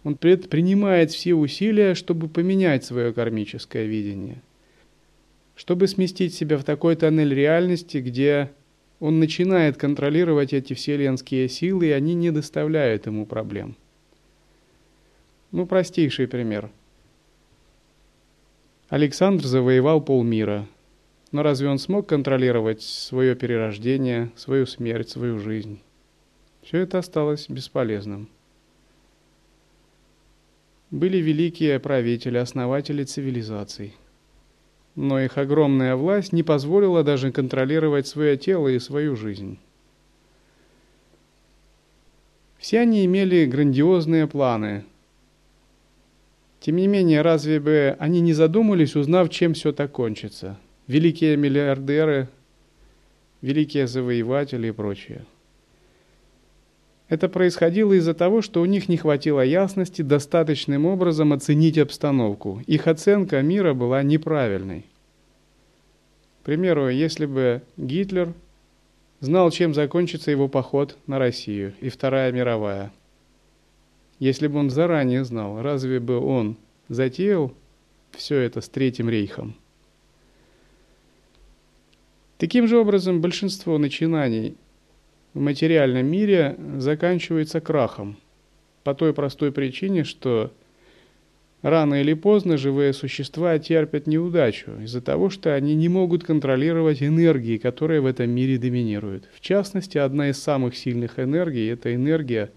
Он 0.03 0.15
предпринимает 0.15 1.11
все 1.11 1.33
усилия, 1.33 1.95
чтобы 1.95 2.27
поменять 2.27 2.83
свое 2.83 3.13
кармическое 3.13 3.85
видение, 3.85 4.41
чтобы 5.55 5.87
сместить 5.87 6.33
себя 6.33 6.57
в 6.57 6.63
такой 6.63 6.95
тоннель 6.95 7.33
реальности, 7.33 7.97
где 7.97 8.51
он 8.99 9.19
начинает 9.19 9.77
контролировать 9.77 10.53
эти 10.53 10.73
вселенские 10.73 11.49
силы, 11.49 11.87
и 11.87 11.91
они 11.91 12.13
не 12.13 12.31
доставляют 12.31 13.07
ему 13.07 13.25
проблем. 13.25 13.75
Ну, 15.51 15.65
простейший 15.65 16.27
пример. 16.27 16.69
Александр 18.89 19.45
завоевал 19.45 20.01
полмира. 20.01 20.67
Но 21.35 21.43
разве 21.43 21.67
он 21.67 21.79
смог 21.79 22.07
контролировать 22.07 22.81
свое 22.81 23.35
перерождение, 23.35 24.31
свою 24.37 24.65
смерть, 24.65 25.09
свою 25.09 25.37
жизнь? 25.37 25.81
Все 26.63 26.77
это 26.77 26.99
осталось 26.99 27.49
бесполезным 27.49 28.29
были 30.91 31.17
великие 31.17 31.77
правители, 31.81 32.37
основатели 32.37 33.03
цивилизаций. 33.03 33.93
Но 34.95 35.19
их 35.19 35.37
огромная 35.37 35.97
власть 35.97 36.31
не 36.31 36.41
позволила 36.41 37.03
даже 37.03 37.33
контролировать 37.33 38.07
свое 38.07 38.37
тело 38.37 38.69
и 38.69 38.79
свою 38.79 39.17
жизнь. 39.17 39.59
Все 42.59 42.79
они 42.79 43.05
имели 43.05 43.45
грандиозные 43.45 44.25
планы. 44.25 44.85
Тем 46.61 46.77
не 46.77 46.87
менее, 46.87 47.23
разве 47.23 47.59
бы 47.59 47.97
они 47.99 48.21
не 48.21 48.31
задумались, 48.31 48.95
узнав, 48.95 49.29
чем 49.29 49.53
все 49.53 49.73
так 49.73 49.91
кончится? 49.91 50.57
Великие 50.87 51.35
миллиардеры, 51.37 52.27
великие 53.41 53.87
завоеватели 53.87 54.67
и 54.67 54.71
прочее– 54.71 55.25
это 57.07 57.29
происходило 57.29 57.93
из-за 57.93 58.15
того, 58.15 58.41
что 58.41 58.61
у 58.61 58.65
них 58.65 58.89
не 58.89 58.97
хватило 58.97 59.41
ясности 59.41 60.01
достаточным 60.01 60.85
образом 60.85 61.33
оценить 61.33 61.77
обстановку. 61.77 62.61
Их 62.65 62.87
оценка 62.87 63.41
мира 63.41 63.73
была 63.73 64.01
неправильной. 64.01 64.85
К 66.41 66.45
примеру, 66.45 66.89
если 66.89 67.27
бы 67.27 67.61
Гитлер 67.77 68.33
знал, 69.19 69.51
чем 69.51 69.73
закончится 69.73 70.31
его 70.31 70.47
поход 70.47 70.97
на 71.05 71.19
Россию 71.19 71.73
и 71.79 71.89
Вторая 71.89 72.31
мировая, 72.31 72.91
если 74.17 74.47
бы 74.47 74.57
он 74.57 74.71
заранее 74.71 75.25
знал, 75.25 75.61
разве 75.61 75.99
бы 75.99 76.17
он 76.19 76.57
затеял 76.89 77.53
все 78.11 78.39
это 78.39 78.61
с 78.61 78.69
Третьим 78.69 79.09
рейхом? 79.09 79.55
Таким 82.37 82.67
же 82.67 82.77
образом, 82.77 83.21
большинство 83.21 83.77
начинаний 83.77 84.57
в 85.33 85.39
материальном 85.39 86.05
мире 86.05 86.57
заканчивается 86.77 87.61
крахом. 87.61 88.17
По 88.83 88.93
той 88.93 89.13
простой 89.13 89.53
причине, 89.53 90.03
что 90.03 90.51
рано 91.61 92.01
или 92.01 92.13
поздно 92.13 92.57
живые 92.57 92.91
существа 92.91 93.57
терпят 93.57 94.05
неудачу 94.05 94.71
из-за 94.81 95.01
того, 95.01 95.29
что 95.29 95.55
они 95.55 95.75
не 95.75 95.87
могут 95.87 96.25
контролировать 96.25 97.01
энергии, 97.01 97.57
которые 97.57 98.01
в 98.01 98.05
этом 98.05 98.29
мире 98.29 98.57
доминируют. 98.57 99.29
В 99.33 99.39
частности, 99.39 99.97
одна 99.97 100.29
из 100.29 100.37
самых 100.37 100.75
сильных 100.75 101.19
энергий– 101.19 101.69
это 101.71 101.95
энергия 101.95 102.51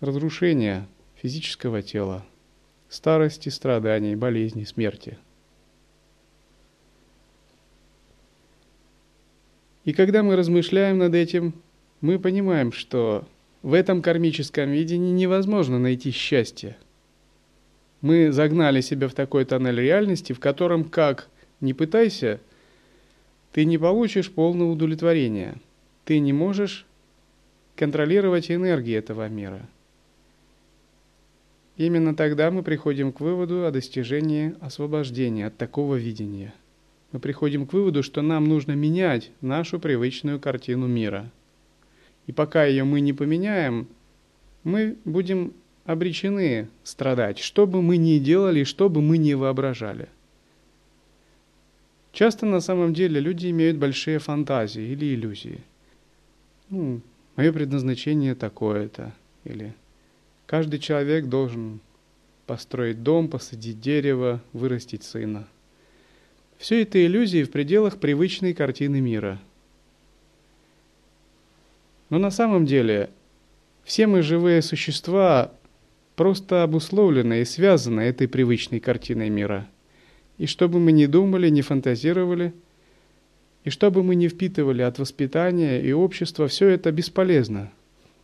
разрушения 0.00 0.86
физического 1.22 1.82
тела, 1.82 2.24
старости, 2.88 3.50
страданий, 3.50 4.16
болезней, 4.16 4.64
смерти– 4.64 5.18
И 9.86 9.92
когда 9.92 10.24
мы 10.24 10.34
размышляем 10.34 10.98
над 10.98 11.14
этим, 11.14 11.54
мы 12.00 12.18
понимаем, 12.18 12.72
что 12.72 13.24
в 13.62 13.72
этом 13.72 14.02
кармическом 14.02 14.70
видении 14.70 15.12
невозможно 15.12 15.78
найти 15.78 16.10
счастье. 16.10 16.76
Мы 18.00 18.32
загнали 18.32 18.80
себя 18.80 19.06
в 19.06 19.14
такой 19.14 19.44
тоннель 19.44 19.80
реальности, 19.80 20.32
в 20.32 20.40
котором, 20.40 20.84
как 20.84 21.28
не 21.60 21.72
пытайся, 21.72 22.40
ты 23.52 23.64
не 23.64 23.78
получишь 23.78 24.30
полного 24.30 24.72
удовлетворения. 24.72 25.54
Ты 26.04 26.18
не 26.18 26.32
можешь 26.32 26.84
контролировать 27.76 28.50
энергии 28.50 28.96
этого 28.96 29.28
мира. 29.28 29.68
Именно 31.76 32.16
тогда 32.16 32.50
мы 32.50 32.64
приходим 32.64 33.12
к 33.12 33.20
выводу 33.20 33.64
о 33.64 33.70
достижении 33.70 34.56
освобождения 34.60 35.46
от 35.46 35.56
такого 35.56 35.94
видения– 35.94 36.52
мы 37.12 37.20
приходим 37.20 37.66
к 37.66 37.72
выводу, 37.72 38.02
что 38.02 38.22
нам 38.22 38.44
нужно 38.44 38.72
менять 38.72 39.30
нашу 39.40 39.78
привычную 39.78 40.40
картину 40.40 40.86
мира. 40.86 41.30
И 42.26 42.32
пока 42.32 42.64
ее 42.64 42.84
мы 42.84 43.00
не 43.00 43.12
поменяем, 43.12 43.86
мы 44.64 44.96
будем 45.04 45.52
обречены 45.84 46.68
страдать, 46.82 47.38
что 47.38 47.66
бы 47.66 47.80
мы 47.80 47.96
ни 47.96 48.18
делали, 48.18 48.64
что 48.64 48.88
бы 48.88 49.00
мы 49.00 49.18
ни 49.18 49.34
воображали. 49.34 50.08
Часто 52.12 52.46
на 52.46 52.60
самом 52.60 52.94
деле 52.94 53.20
люди 53.20 53.50
имеют 53.50 53.76
большие 53.76 54.18
фантазии 54.18 54.82
или 54.82 55.14
иллюзии. 55.14 55.60
Ну, 56.70 57.00
мое 57.36 57.52
предназначение 57.52 58.34
такое-то. 58.34 59.12
Или 59.44 59.74
каждый 60.46 60.80
человек 60.80 61.26
должен 61.26 61.78
построить 62.46 63.02
дом, 63.02 63.28
посадить 63.28 63.80
дерево, 63.80 64.40
вырастить 64.52 65.04
сына– 65.04 65.46
все 66.58 66.82
это 66.82 67.04
иллюзии 67.04 67.42
в 67.42 67.50
пределах 67.50 67.98
привычной 67.98 68.54
картины 68.54 69.00
мира. 69.00 69.40
Но 72.08 72.18
на 72.18 72.30
самом 72.30 72.66
деле 72.66 73.10
все 73.84 74.06
мы 74.06 74.22
живые 74.22 74.62
существа 74.62 75.52
просто 76.14 76.62
обусловлены 76.62 77.40
и 77.40 77.44
связаны 77.44 78.00
этой 78.00 78.26
привычной 78.26 78.80
картиной 78.80 79.28
мира. 79.28 79.68
И 80.38 80.46
что 80.46 80.68
бы 80.68 80.80
мы 80.80 80.92
ни 80.92 81.06
думали, 81.06 81.48
ни 81.48 81.60
фантазировали, 81.60 82.52
и 83.64 83.70
что 83.70 83.90
бы 83.90 84.02
мы 84.02 84.14
ни 84.14 84.28
впитывали 84.28 84.82
от 84.82 84.98
воспитания 84.98 85.80
и 85.80 85.92
общества, 85.92 86.46
все 86.46 86.68
это 86.68 86.92
бесполезно 86.92 87.72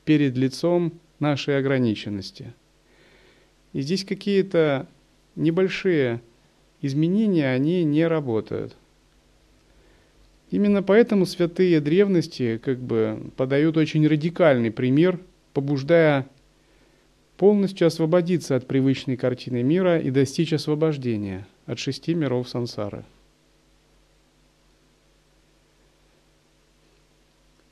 перед 0.04 0.36
лицом 0.36 0.92
нашей 1.18 1.58
ограниченности. 1.58 2.54
И 3.72 3.80
здесь 3.80 4.04
какие-то 4.04 4.86
небольшие 5.34 6.20
изменения, 6.82 7.48
они 7.48 7.84
не 7.84 8.06
работают. 8.06 8.76
Именно 10.50 10.82
поэтому 10.82 11.24
святые 11.24 11.80
древности 11.80 12.60
как 12.62 12.78
бы 12.78 13.30
подают 13.36 13.78
очень 13.78 14.06
радикальный 14.06 14.70
пример, 14.70 15.18
побуждая 15.54 16.26
полностью 17.38 17.86
освободиться 17.86 18.54
от 18.56 18.66
привычной 18.66 19.16
картины 19.16 19.62
мира 19.62 19.98
и 19.98 20.10
достичь 20.10 20.52
освобождения 20.52 21.46
от 21.64 21.78
шести 21.78 22.12
миров 22.14 22.48
сансары. 22.48 23.04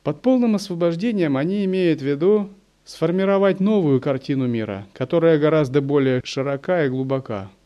Под 0.03 0.23
полным 0.23 0.55
освобождением 0.55 1.37
они 1.37 1.67
имеют 1.67 2.01
в 2.01 2.05
виду 2.07 2.49
сформировать 2.87 3.61
новую 3.61 4.01
картину 4.01 4.47
мира, 4.47 4.87
которая 4.95 5.39
гораздо 5.39 5.83
более 5.83 6.23
широка 6.25 6.87
и 6.87 6.89
глубока– 6.89 7.51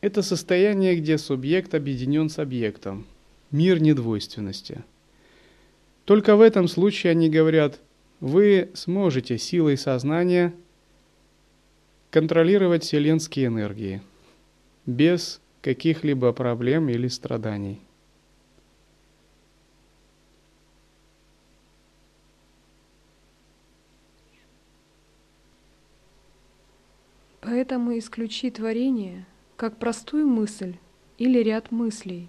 Это 0.00 0.22
состояние, 0.22 0.94
где 0.96 1.18
субъект 1.18 1.74
объединен 1.74 2.28
с 2.28 2.38
объектом. 2.38 3.04
Мир 3.50 3.80
недвойственности. 3.80 4.84
Только 6.04 6.36
в 6.36 6.40
этом 6.40 6.68
случае 6.68 7.10
они 7.10 7.28
говорят, 7.28 7.80
вы 8.20 8.70
сможете 8.74 9.38
силой 9.38 9.76
сознания 9.76 10.54
контролировать 12.10 12.84
вселенские 12.84 13.46
энергии 13.46 14.00
без 14.86 15.40
каких-либо 15.62 16.32
проблем 16.32 16.88
или 16.88 17.08
страданий. 17.08 17.80
Поэтому 27.40 27.98
исключи 27.98 28.50
творение– 28.50 29.26
как 29.58 29.76
простую 29.76 30.28
мысль 30.28 30.76
или 31.18 31.40
ряд 31.40 31.72
мыслей, 31.72 32.28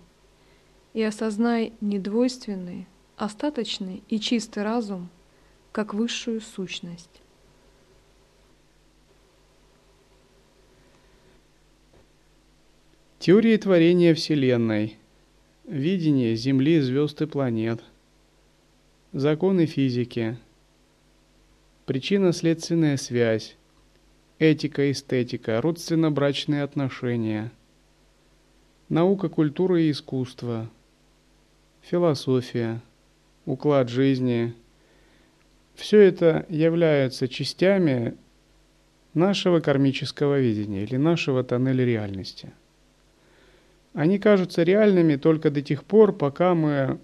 и 0.95 1.03
осознай 1.03 1.73
недвойственный, 1.79 2.87
остаточный 3.17 4.01
и 4.09 4.19
чистый 4.19 4.63
разум 4.63 5.09
как 5.71 5.93
высшую 5.93 6.41
сущность. 6.41 7.21
Теория 13.19 13.59
творения 13.59 14.15
Вселенной, 14.15 14.97
видение 15.65 16.35
Земли, 16.35 16.81
звезд 16.81 17.21
и 17.21 17.27
планет, 17.27 17.83
законы 19.13 19.67
физики, 19.67 20.35
причинно-следственная 21.85 22.97
связь, 22.97 23.55
этика, 24.39 24.89
эстетика, 24.89 25.61
родственно-брачные 25.61 26.63
отношения, 26.63 27.51
наука, 28.87 29.29
культура 29.29 29.79
и 29.79 29.91
искусство, 29.91 30.69
философия, 31.81 32.81
уклад 33.45 33.89
жизни. 33.89 34.53
Все 35.75 35.99
это 35.99 36.45
являются 36.49 37.27
частями 37.27 38.15
нашего 39.13 39.59
кармического 39.59 40.39
видения 40.39 40.83
или 40.83 40.95
нашего 40.95 41.43
тоннеля 41.43 41.85
реальности. 41.85 42.51
Они 43.93 44.19
кажутся 44.19 44.63
реальными 44.63 45.15
только 45.15 45.49
до 45.49 45.61
тех 45.61 45.83
пор, 45.83 46.13
пока 46.13 46.53
мы 46.53 46.99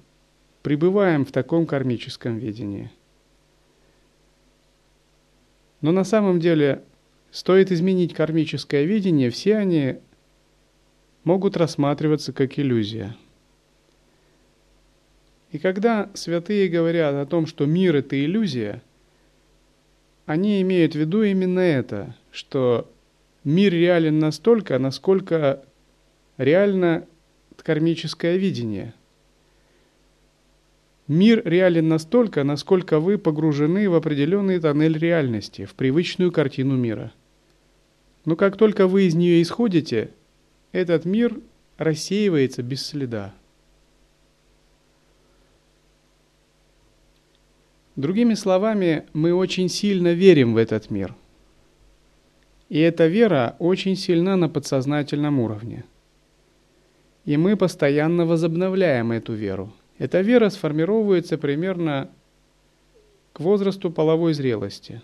пребываем 0.61 1.25
в 1.25 1.31
таком 1.31 1.65
кармическом 1.65 2.37
видении. 2.37 2.91
Но 5.81 5.91
на 5.91 6.03
самом 6.03 6.39
деле 6.39 6.83
стоит 7.35 7.69
изменить 7.69 8.13
кармическое 8.13 8.85
видение, 8.85 9.29
все 9.29 9.57
они 9.57 9.97
могут 11.25 11.57
рассматриваться 11.57 12.31
как 12.31 12.57
иллюзия. 12.57 13.13
И 15.51 15.57
когда 15.57 16.09
святые 16.13 16.69
говорят 16.69 17.13
о 17.13 17.25
том, 17.25 17.45
что 17.45 17.65
мир– 17.65 17.93
это 17.97 18.17
иллюзия, 18.23 18.81
они 20.25 20.61
имеют 20.61 20.93
в 20.93 20.95
виду 20.95 21.23
именно 21.23 21.59
это, 21.59 22.15
что 22.31 22.89
мир 23.43 23.73
реален 23.73 24.17
настолько, 24.17 24.79
насколько 24.79 25.61
реально 26.37 27.05
кармическое 27.57 28.37
видение. 28.37 28.93
Мир 31.09 31.41
реален 31.43 31.89
настолько, 31.89 32.45
насколько 32.45 33.01
вы 33.01 33.17
погружены 33.17 33.89
в 33.89 33.95
определенный 33.95 34.57
тоннель 34.57 34.97
реальности, 34.97 35.65
в 35.65 35.73
привычную 35.73 36.31
картину 36.31 36.77
мира. 36.77 37.11
Но 38.25 38.35
как 38.35 38.57
только 38.57 38.87
вы 38.87 39.03
из 39.03 39.15
нее 39.15 39.41
исходите, 39.41 40.11
этот 40.71 41.05
мир 41.05 41.39
рассеивается 41.77 42.63
без 42.63 42.85
следа. 42.85 43.33
Другими 47.95 48.33
словами, 48.33 49.05
мы 49.13 49.33
очень 49.33 49.69
сильно 49.69 50.13
верим 50.13 50.53
в 50.53 50.57
этот 50.57 50.91
мир. 50.91 51.15
И 52.67 52.79
эта 52.79 53.07
вера 53.07 53.55
очень 53.59 53.95
сильна 53.95 54.35
на 54.35 54.49
подсознательном 54.49 55.39
уровне– 55.39 55.85
и 57.25 57.37
мы 57.37 57.57
постоянно 57.57 58.25
возобновляем 58.25 59.11
эту 59.11 59.33
веру. 59.33 59.73
Эта 59.97 60.21
вера 60.21 60.49
сформировывается 60.49 61.37
примерно 61.37 62.11
к 63.33 63.39
возрасту 63.39 63.91
половой 63.91 64.33
зрелости. 64.33 65.01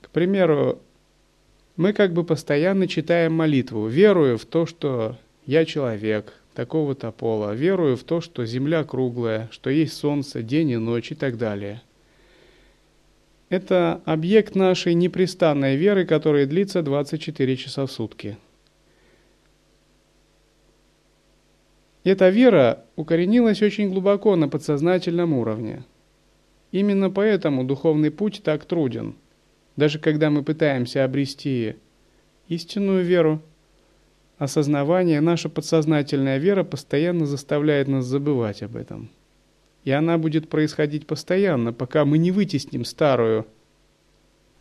К 0.00 0.08
примеру, 0.08 0.80
мы 1.76 1.92
как 1.92 2.12
бы 2.12 2.24
постоянно 2.24 2.86
читаем 2.86 3.32
молитву, 3.32 3.86
верую 3.86 4.38
в 4.38 4.44
то, 4.44 4.66
что 4.66 5.16
я 5.46 5.64
человек 5.64 6.32
такого-то 6.54 7.10
пола, 7.10 7.54
верую 7.54 7.96
в 7.96 8.04
то, 8.04 8.20
что 8.20 8.46
Земля 8.46 8.84
круглая, 8.84 9.48
что 9.50 9.70
есть 9.70 9.94
Солнце, 9.94 10.42
день 10.42 10.70
и 10.70 10.76
ночь 10.76 11.12
и 11.12 11.14
так 11.14 11.36
далее. 11.36 11.82
Это 13.48 14.00
объект 14.04 14.54
нашей 14.54 14.94
непрестанной 14.94 15.76
веры, 15.76 16.06
которая 16.06 16.46
длится 16.46 16.82
24 16.82 17.56
часа 17.56 17.86
в 17.86 17.92
сутки– 17.92 18.36
Эта 22.04 22.28
вера 22.28 22.84
укоренилась 22.96 23.62
очень 23.62 23.90
глубоко 23.90 24.36
на 24.36 24.46
подсознательном 24.46 25.32
уровне. 25.32 25.84
Именно 26.70 27.10
поэтому 27.10 27.64
духовный 27.64 28.10
путь 28.10 28.42
так 28.44 28.66
труден. 28.66 29.14
Даже 29.76 29.98
когда 29.98 30.30
мы 30.30 30.42
пытаемся 30.42 31.04
обрести 31.04 31.76
истинную 32.48 33.04
веру, 33.04 33.42
осознавание, 34.38 35.20
наша 35.20 35.48
подсознательная 35.48 36.38
вера 36.38 36.64
постоянно 36.64 37.26
заставляет 37.26 37.88
нас 37.88 38.04
забывать 38.04 38.62
об 38.62 38.76
этом. 38.76 39.10
И 39.84 39.90
она 39.90 40.16
будет 40.16 40.48
происходить 40.48 41.06
постоянно, 41.06 41.72
пока 41.72 42.04
мы 42.04 42.18
не 42.18 42.30
вытесним 42.30 42.84
старую 42.84 43.46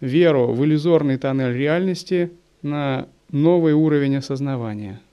веру 0.01 0.51
в 0.51 0.63
иллюзорный 0.65 1.17
тоннель 1.17 1.55
реальности 1.55 2.31
на 2.61 3.07
новый 3.29 3.73
уровень 3.73 4.17
осознавания– 4.17 4.99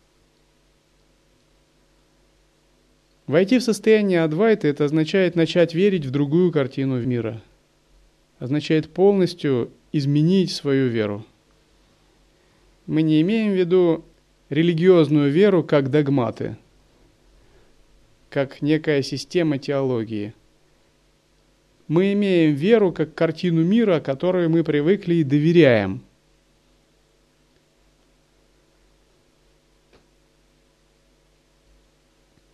Войти 3.30 3.58
в 3.58 3.62
состояние 3.62 4.24
Адвайта– 4.24 4.66
это 4.68 4.84
означает 4.84 5.36
начать 5.36 5.72
верить 5.72 6.04
в 6.04 6.10
другую 6.10 6.50
картину 6.50 7.00
мира. 7.00 7.40
Означает 8.40 8.92
полностью 8.92 9.70
изменить 9.92 10.52
свою 10.52 10.88
веру. 10.88 11.24
Мы 12.86 13.02
не 13.02 13.20
имеем 13.22 13.52
в 13.52 13.56
виду 13.56 14.04
религиозную 14.48 15.30
веру 15.30 15.62
как 15.62 15.90
догматы, 15.90 16.56
как 18.28 18.62
некая 18.62 19.02
система 19.02 19.58
теологии. 19.58 20.34
Мы 21.88 22.12
имеем 22.12 22.54
веру 22.54 22.92
как 22.92 23.14
картину 23.14 23.64
мира, 23.64 24.00
которую 24.00 24.50
мы 24.50 24.64
привыкли 24.64 25.14
и 25.14 25.24
доверяем– 25.24 26.02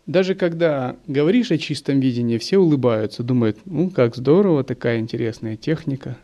Даже 0.07 0.37
когда 0.37 0.97
говоришь 1.09 1.51
о 1.51 1.59
чистом 1.59 1.99
видении, 1.99 2.39
все 2.39 2.59
улыбаются, 2.59 3.25
думают, 3.25 3.59
ну 3.65 3.91
как 3.91 4.15
здорово, 4.15 4.63
такая 4.63 5.01
интересная 5.01 5.57
техника. 5.57 6.17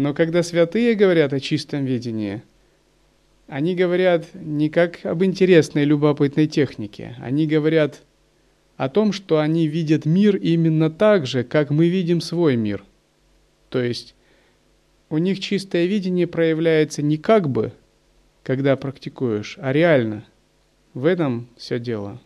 Но 0.00 0.14
когда 0.14 0.42
святые 0.42 0.94
говорят 0.94 1.34
о 1.34 1.40
чистом 1.40 1.84
видении, 1.84 2.42
они 3.48 3.74
говорят 3.74 4.24
не 4.32 4.70
как 4.70 5.04
об 5.04 5.22
интересной, 5.22 5.84
любопытной 5.84 6.46
технике. 6.46 7.14
Они 7.20 7.46
говорят 7.46 8.00
о 8.78 8.88
том, 8.88 9.12
что 9.12 9.40
они 9.40 9.68
видят 9.68 10.06
мир 10.06 10.36
именно 10.36 10.88
так 10.88 11.26
же, 11.26 11.44
как 11.44 11.68
мы 11.68 11.90
видим 11.90 12.22
свой 12.22 12.56
мир. 12.56 12.82
То 13.68 13.82
есть 13.82 14.14
у 15.10 15.18
них 15.18 15.38
чистое 15.38 15.84
видение 15.84 16.26
проявляется 16.26 17.02
не 17.02 17.18
как 17.18 17.50
бы, 17.50 17.74
когда 18.42 18.76
практикуешь, 18.76 19.58
а 19.60 19.70
реально– 19.70 20.24
в 20.94 21.04
этом 21.04 21.46
все 21.58 21.78
дело. 21.78 22.18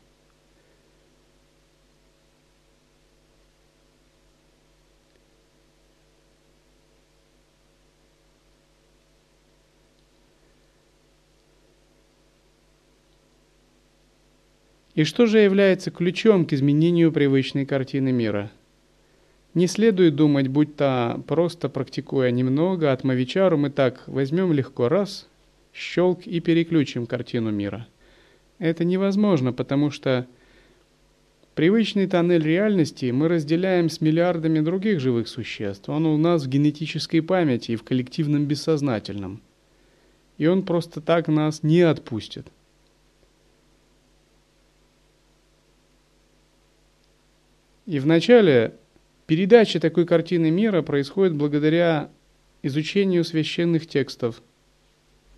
И 14.95 15.05
что 15.05 15.27
же 15.27 15.39
является 15.39 15.91
ключом 15.91 16.47
к 16.47 16.53
изменению 16.53 17.13
привычной 17.13 17.67
картины 17.67 18.13
мира? 18.13 18.51
Не 19.55 19.67
следует 19.67 20.17
думать, 20.17 20.49
будь 20.49 20.77
то 20.77 21.23
просто 21.27 21.69
практикуя 21.69 22.31
немного, 22.31 22.93
от 22.93 23.05
Мавичару 23.05 23.57
мы 23.57 23.71
так 23.71 24.03
возьмем 24.07 24.53
легко 24.53 24.89
раз, 24.89 25.29
щелк 25.73 26.27
и 26.27 26.41
переключим 26.41 27.07
картину 27.07 27.51
мира– 27.51 27.87
это 28.59 28.85
невозможно, 28.85 29.53
потому 29.53 29.91
что 29.91 30.27
привычный 31.55 32.07
тоннель 32.07 32.43
реальности 32.43 33.11
мы 33.11 33.29
разделяем 33.29 33.91
с 33.91 34.01
миллиардами 34.01 34.61
других 34.61 35.01
живых 35.01 35.29
существ. 35.29 35.89
Он 35.89 36.07
у 36.07 36.17
нас 36.17 36.45
в 36.45 36.49
генетической 36.49 37.21
памяти 37.21 37.73
и 37.73 37.77
в 37.77 37.83
коллективном 37.83 38.47
бессознательном. 38.47 39.43
И 40.39 40.47
он 40.47 40.63
просто 40.63 41.01
так 41.01 41.29
нас 41.29 41.63
не 41.63 41.83
отпустит. 41.83 42.47
И 47.87 47.99
вначале 47.99 48.75
передача 49.27 49.81
такой 49.81 50.07
картины 50.07 50.51
мира 50.51 50.83
происходит 50.83 51.35
благодаря 51.35 52.11
изучению 52.63 53.25
священных 53.25 53.87
текстов– 53.87 54.43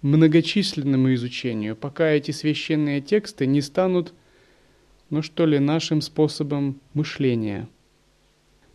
многочисленному 0.02 1.14
изучению, 1.14 1.76
пока 1.76 2.08
эти 2.10 2.30
священные 2.30 3.00
тексты 3.00 3.46
не 3.46 3.60
станут, 3.60 4.14
ну 5.10 5.22
что 5.22 5.46
ли, 5.46 5.58
нашим 5.58 6.00
способом 6.00 6.80
мышления. 6.94 7.68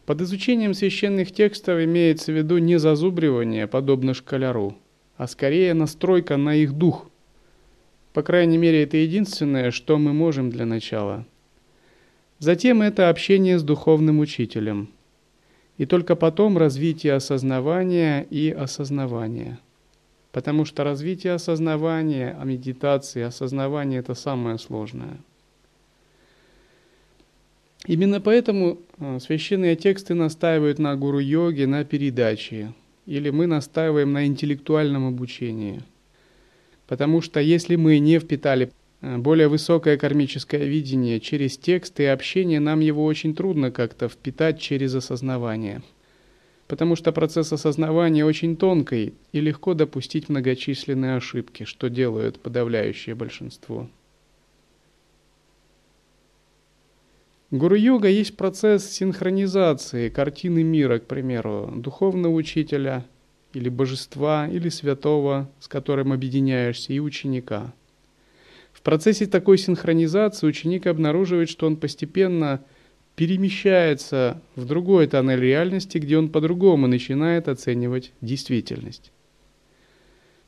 Под 0.06 0.22
изучением 0.22 0.74
священных 0.74 1.32
текстов 1.32 1.84
имеется 1.84 2.32
в 2.32 2.36
виду 2.36 2.58
не 2.58 2.78
зазубривание, 2.78 3.68
подобно 3.68 4.14
шкаляру, 4.14 4.78
а 5.16 5.28
скорее 5.28 5.74
настройка 5.74 6.38
на 6.38 6.56
их 6.56 6.74
дух. 6.74 7.10
По 8.14 8.24
крайней 8.24 8.58
мере, 8.58 8.84
это 8.84 8.98
единственное, 8.98 9.72
что 9.72 9.98
мы 9.98 10.12
можем 10.12 10.50
для 10.50 10.66
начала. 10.66 11.26
Затем 12.42 12.82
это 12.82 13.08
общение 13.08 13.58
с 13.58 13.64
духовным 13.64 14.20
учителем. 14.20 14.90
И 15.78 15.86
только 15.86 16.18
потом 16.18 16.58
развитие 16.58 17.14
осознавания 17.14 18.24
и 18.30 18.52
осознавания– 18.52 19.58
Потому 20.32 20.64
что 20.64 20.84
развитие 20.84 21.34
осознавания, 21.34 22.38
а 22.40 22.46
медитации, 22.46 23.22
осознавание– 23.22 24.00
это 24.02 24.14
самое 24.14 24.58
сложное. 24.58 25.18
Именно 27.86 28.22
поэтому 28.22 28.80
э, 29.00 29.20
священные 29.20 29.76
тексты 29.76 30.14
настаивают 30.14 30.80
на 30.80 30.96
гуру-йоге, 30.96 31.68
на 31.68 31.84
передаче, 31.84 32.74
или 33.06 33.30
мы 33.30 33.48
настаиваем 33.48 34.14
на 34.14 34.26
интеллектуальном 34.26 35.08
обучении. 35.08 35.82
Потому 36.88 37.22
что 37.22 37.40
если 37.40 37.76
мы 37.76 38.00
не 38.00 38.20
впитали 38.20 38.72
более 39.02 39.48
высокое 39.48 39.98
кармическое 39.98 40.64
видение 40.66 41.20
через 41.20 41.58
тексты 41.58 42.04
и 42.04 42.08
общение, 42.08 42.60
нам 42.60 42.80
его 42.80 43.04
очень 43.06 43.36
трудно 43.36 43.72
как-то 43.72 44.08
впитать 44.08 44.60
через 44.60 44.96
осознавание– 44.96 45.82
потому 46.72 46.96
что 46.96 47.12
процесс 47.12 47.52
осознавания 47.52 48.24
очень 48.24 48.56
тонкий 48.56 49.14
и 49.34 49.42
легко 49.42 49.74
допустить 49.74 50.30
многочисленные 50.30 51.18
ошибки, 51.18 51.66
что 51.66 51.90
делают 51.90 52.40
подавляющее 52.40 53.14
большинство. 53.14 53.90
Гуру-йога 57.52 58.08
есть 58.08 58.38
процесс 58.38 58.90
синхронизации 58.90 60.08
картины 60.08 60.64
мира, 60.64 61.00
к 61.00 61.08
примеру, 61.08 61.74
духовного 61.76 62.32
учителя 62.34 63.06
или 63.52 63.68
божества, 63.68 64.48
или 64.48 64.70
святого, 64.70 65.52
с 65.60 65.68
которым 65.68 66.14
объединяешься, 66.14 66.94
и 66.94 67.00
ученика. 67.00 67.74
В 68.82 68.84
процессе 68.84 69.28
такой 69.28 69.58
синхронизации 69.58 70.46
ученик 70.46 70.88
обнаруживает, 70.88 71.50
что 71.50 71.65
он 71.65 71.78
постепенно– 71.78 72.62
перемещается 73.15 74.41
в 74.56 74.65
другой 74.65 75.08
тоннель 75.08 75.39
реальности, 75.39 75.98
где 75.98 76.17
он 76.17 76.30
по-другому 76.30 76.88
начинает 76.88 77.48
оценивать 77.48 78.13
действительность. 78.22 79.12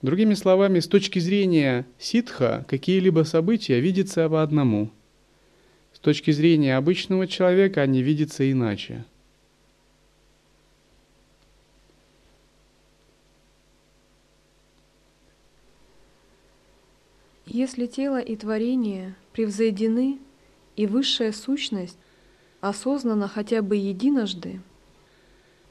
Другими 0.02 0.34
словами, 0.34 0.80
с 0.80 0.88
точки 0.88 1.19
зрения 1.19 1.86
ситха, 1.98 2.65
какие-либо 2.67 3.24
события 3.24 3.80
видятся 3.80 4.28
по 4.28 4.43
одному. 4.43 4.91
С 5.93 6.00
точки 6.00 6.32
зрения 6.32 6.76
обычного 6.76 7.28
человека 7.28 7.82
они 7.82 8.02
видятся 8.02 8.50
иначе. 8.52 9.06
Если 17.54 17.86
тело 17.86 18.20
и 18.20 18.36
творение 18.36 19.13
превзойдены, 19.32 20.18
и 20.76 20.88
высшая 20.88 21.32
сущность 21.32 22.00
осознанно 22.62 23.28
хотя 23.28 23.62
бы 23.62 23.76
единожды, 23.76 24.60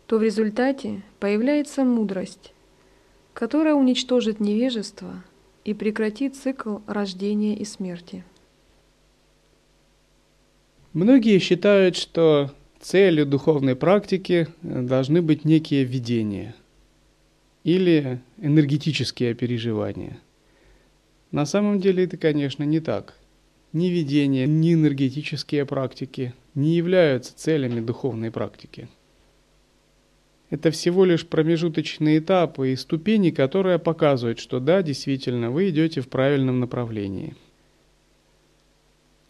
то 0.07 0.19
в 0.19 0.23
результате 0.23 1.03
появляется 1.19 1.83
мудрость, 1.83 2.55
которая 3.35 3.75
уничтожит 3.75 4.39
невежество 4.39 5.25
и 5.65 5.75
прекратит 5.75 6.37
цикл 6.37 6.79
рождения 6.87 7.57
и 7.57 7.65
смерти. 7.65 8.23
Многие 10.93 11.41
считают, 11.41 11.97
что 11.97 12.53
целью 12.81 13.27
духовной 13.27 13.75
практики 13.75 14.47
должны 14.63 15.21
быть 15.21 15.45
некие 15.45 15.83
видения 15.83 16.55
или 17.65 18.21
энергетические 18.39 19.35
переживания. 19.35 20.21
На 21.33 21.47
самом 21.47 21.81
деле 21.81 22.05
это, 22.05 22.17
конечно, 22.19 22.63
не 22.63 22.79
так. 22.79 23.17
Ни 23.73 23.87
видения, 23.87 24.47
ни 24.47 24.75
энергетические 24.75 25.65
практики 25.65 26.35
не 26.55 26.77
являются 26.77 27.35
целями 27.35 27.81
духовной 27.81 28.31
практики. 28.31 28.89
Это 30.51 30.71
всего 30.71 31.07
лишь 31.07 31.27
промежуточные 31.27 32.19
этапы 32.19 32.73
и 32.73 32.77
ступени, 32.77 33.31
которые 33.31 33.79
показывают, 33.79 34.39
что 34.39 34.61
да, 34.61 34.83
действительно, 34.83 35.51
вы 35.51 35.71
идете 35.71 36.03
в 36.03 36.09
правильном 36.09 36.61
направлении. 36.61 37.35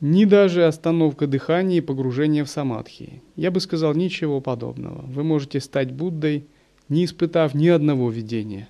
Ни 0.00 0.24
даже 0.24 0.66
остановка 0.66 1.28
дыхания 1.28 1.78
и 1.78 1.80
погружение 1.80 2.42
в 2.42 2.50
самадхи. 2.50 3.22
Я 3.36 3.52
бы 3.52 3.60
сказал, 3.60 3.94
ничего 3.94 4.40
подобного. 4.40 5.02
Вы 5.02 5.22
можете 5.22 5.60
стать 5.60 5.92
Буддой, 5.92 6.46
не 6.88 7.04
испытав 7.04 7.54
ни 7.54 7.68
одного 7.68 8.10
видения. 8.10 8.68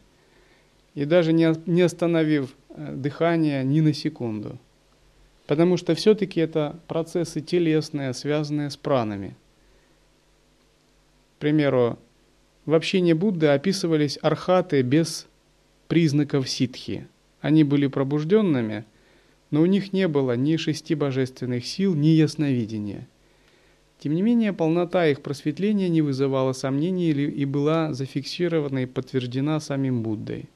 И 0.95 1.07
даже 1.07 1.33
не 1.33 1.81
остановив 1.81 2.55
э, 2.75 2.95
дыхание 2.95 3.65
ни 3.65 3.81
на 3.81 3.93
секунду– 3.93 4.59
Потому 5.47 5.77
что 5.77 5.95
все-таки 5.95 6.41
это 6.41 6.79
процессы 6.87 7.41
телесные, 7.41 8.15
связанные 8.15 8.71
с 8.71 8.77
пранами. 8.77 9.37
К 11.37 11.41
примеру, 11.41 11.99
в 12.65 12.75
общине 12.75 13.15
Будды 13.15 13.49
описывались 13.49 14.19
архаты 14.23 14.83
без 14.83 15.27
признаков 15.89 16.49
ситхи. 16.49 17.07
Они 17.41 17.65
были 17.65 17.89
пробужденными, 17.89 18.85
но 19.51 19.63
у 19.63 19.67
них 19.67 19.93
не 19.93 20.07
было 20.07 20.37
ни 20.37 20.57
шести 20.57 20.95
божественных 20.95 21.67
сил, 21.67 21.95
ни 21.95 22.09
ясновидения. 22.09 23.09
Тем 23.99 24.15
не 24.15 24.23
менее, 24.23 24.53
полнота 24.53 25.07
их 25.07 25.21
просветления 25.23 25.89
не 25.89 26.03
вызывала 26.03 26.53
сомнений 26.53 27.11
и 27.11 27.45
была 27.45 27.93
зафиксирована 27.93 28.85
и 28.85 28.87
подтверждена 28.87 29.61
самим 29.61 30.03
Буддой. 30.03 30.49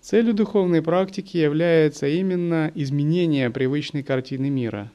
Целью 0.00 0.32
духовной 0.32 0.80
практики 0.80 1.36
является 1.36 2.08
именно 2.08 2.72
изменение 2.74 3.50
привычной 3.50 4.02
картины 4.02 4.48
мира 4.48 4.90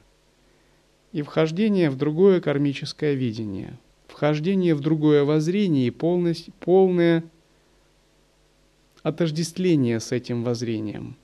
и 1.12 1.22
вхождение 1.22 1.90
в 1.90 1.96
другое 1.96 2.40
кармическое 2.40 3.14
видение, 3.14 3.78
вхождение 4.08 4.74
в 4.74 4.80
другое 4.80 5.22
воззрение 5.22 5.86
и 5.86 5.90
полность, 5.92 6.52
полное 6.58 7.22
отождествление 9.04 10.00
с 10.00 10.10
этим 10.10 10.42
воззрением. 10.42 11.16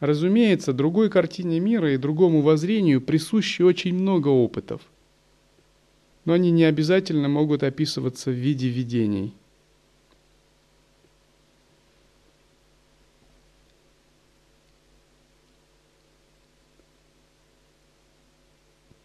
Разумеется, 0.00 0.72
другой 0.72 1.10
картине 1.10 1.60
мира 1.60 1.92
и 1.92 1.98
другому 1.98 2.40
воззрению 2.40 3.02
присуще 3.02 3.64
очень 3.64 3.94
много 3.94 4.28
опытов, 4.28 4.80
но 6.24 6.32
они 6.32 6.50
не 6.50 6.64
обязательно 6.64 7.28
могут 7.28 7.62
описываться 7.62 8.30
в 8.30 8.34
виде 8.34 8.68
видений. 8.68 9.34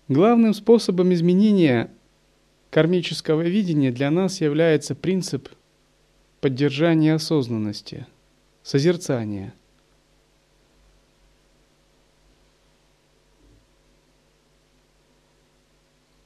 Главным 0.08 0.54
способом 0.54 1.14
изменения 1.14 1.90
кармического 2.70 3.42
видения 3.42 3.92
для 3.92 4.12
нас 4.12 4.40
является 4.40 4.94
принцип 4.94 5.50
поддержания 6.42 7.16
осознанности, 7.16 8.06
созерцания. 8.62 9.56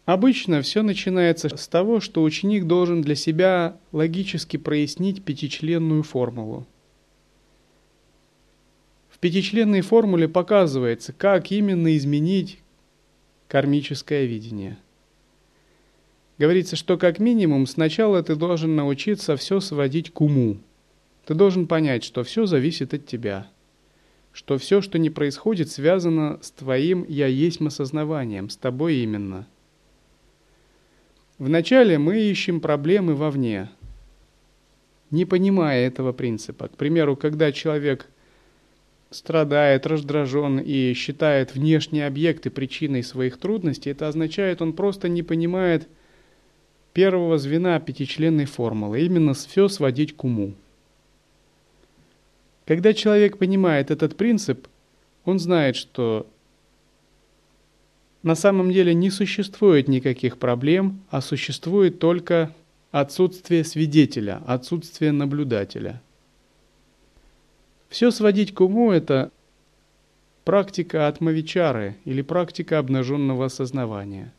Обычно 0.04 0.62
все 0.62 0.82
начинается 0.82 1.56
с 1.56 1.68
того, 1.70 2.02
что 2.02 2.24
ученик 2.24 2.66
должен 2.66 3.02
для 3.02 3.16
себя 3.16 3.78
логически 3.94 4.58
прояснить 4.58 5.24
пятичленную 5.24 6.04
формулу. 6.04 6.68
В 9.08 9.20
пятичленной 9.20 9.82
формуле 9.82 10.28
показывается, 10.28 11.14
как 11.14 11.52
именно 11.54 11.96
изменить 11.96 12.60
кармическое 13.50 14.26
видение. 14.26 14.78
Говорится, 16.38 16.78
что 16.78 16.98
как 16.98 17.20
минимум 17.20 17.68
сначала 17.68 18.24
ты 18.24 18.36
должен 18.36 18.78
научиться 18.78 19.36
все 19.36 19.60
сводить 19.60 20.14
к 20.14 20.22
уму. 20.22 20.58
Ты 21.26 21.34
должен 21.34 21.68
понять, 21.68 22.06
что 22.06 22.24
все 22.24 22.46
зависит 22.46 22.94
от 22.94 23.06
тебя, 23.06 23.48
что 24.32 24.58
все, 24.58 24.82
что 24.82 24.98
не 24.98 25.10
происходит, 25.10 25.70
связано 25.70 26.40
с 26.42 26.52
твоим 26.52 27.06
«я 27.10 27.28
есть» 27.28 27.60
осознаванием, 27.60 28.50
с 28.50 28.56
тобой 28.56 28.98
именно. 28.98 29.46
Вначале 31.40 31.98
мы 31.98 32.22
ищем 32.22 32.62
проблемы 32.62 33.16
вовне, 33.16 33.70
не 35.12 35.26
понимая 35.26 35.88
этого 35.88 36.14
принципа. 36.14 36.68
К 36.68 36.78
примеру, 36.78 37.18
когда 37.18 37.52
человек– 37.52 38.08
страдает, 39.10 39.88
раздражен 39.88 40.60
и 40.60 40.94
считает 40.94 41.56
внешние 41.56 42.06
объекты 42.06 42.50
причиной 42.50 43.04
своих 43.04 43.38
трудностей, 43.38 43.90
это 43.90 44.08
означает, 44.08 44.62
он 44.62 44.74
просто 44.74 45.10
не 45.10 45.24
понимает 45.24 45.88
первого 46.94 47.38
звена 47.38 47.80
пятичленной 47.80 48.46
формулы, 48.46 49.02
именно 49.02 49.34
все 49.34 49.68
сводить 49.68 50.16
к 50.16 50.24
уму. 50.24 50.54
Когда 52.66 52.94
человек 52.94 53.38
понимает 53.38 53.90
этот 53.90 54.16
принцип, 54.16 54.68
он 55.26 55.40
знает, 55.40 55.76
что 55.76 56.28
на 58.22 58.36
самом 58.36 58.72
деле 58.72 58.94
не 58.94 59.10
существует 59.10 59.88
никаких 59.88 60.38
проблем, 60.38 61.02
а 61.10 61.22
существует 61.22 62.00
только 62.00 62.54
отсутствие 62.92 63.64
свидетеля, 63.64 64.42
отсутствие 64.46 65.12
наблюдателя– 65.12 66.02
все 67.90 68.12
сводить 68.12 68.54
к 68.54 68.62
уму– 68.62 68.92
это 68.94 69.32
практика 70.46 71.08
атмавичары 71.08 71.98
или 72.06 72.22
практика 72.22 72.80
обнаженного 72.80 73.46
осознавания. 73.46 74.34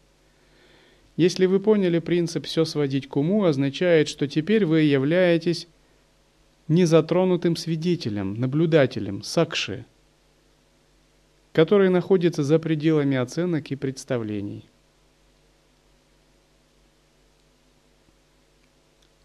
Если 1.17 1.47
вы 1.47 1.61
поняли 1.61 1.99
принцип 1.99 2.47
«все 2.47 2.65
сводить 2.65 3.09
к 3.09 3.17
уму», 3.17 3.45
означает, 3.45 4.09
что 4.09 4.27
теперь 4.27 4.65
вы 4.65 4.83
являетесь 4.83 5.69
незатронутым 6.69 7.57
свидетелем, 7.57 8.35
наблюдателем, 8.35 9.23
сакши, 9.23 9.85
который 11.53 11.91
находится 11.91 12.45
за 12.45 12.59
пределами 12.61 13.17
оценок 13.17 13.71
и 13.73 13.77
представлений. 13.77 14.65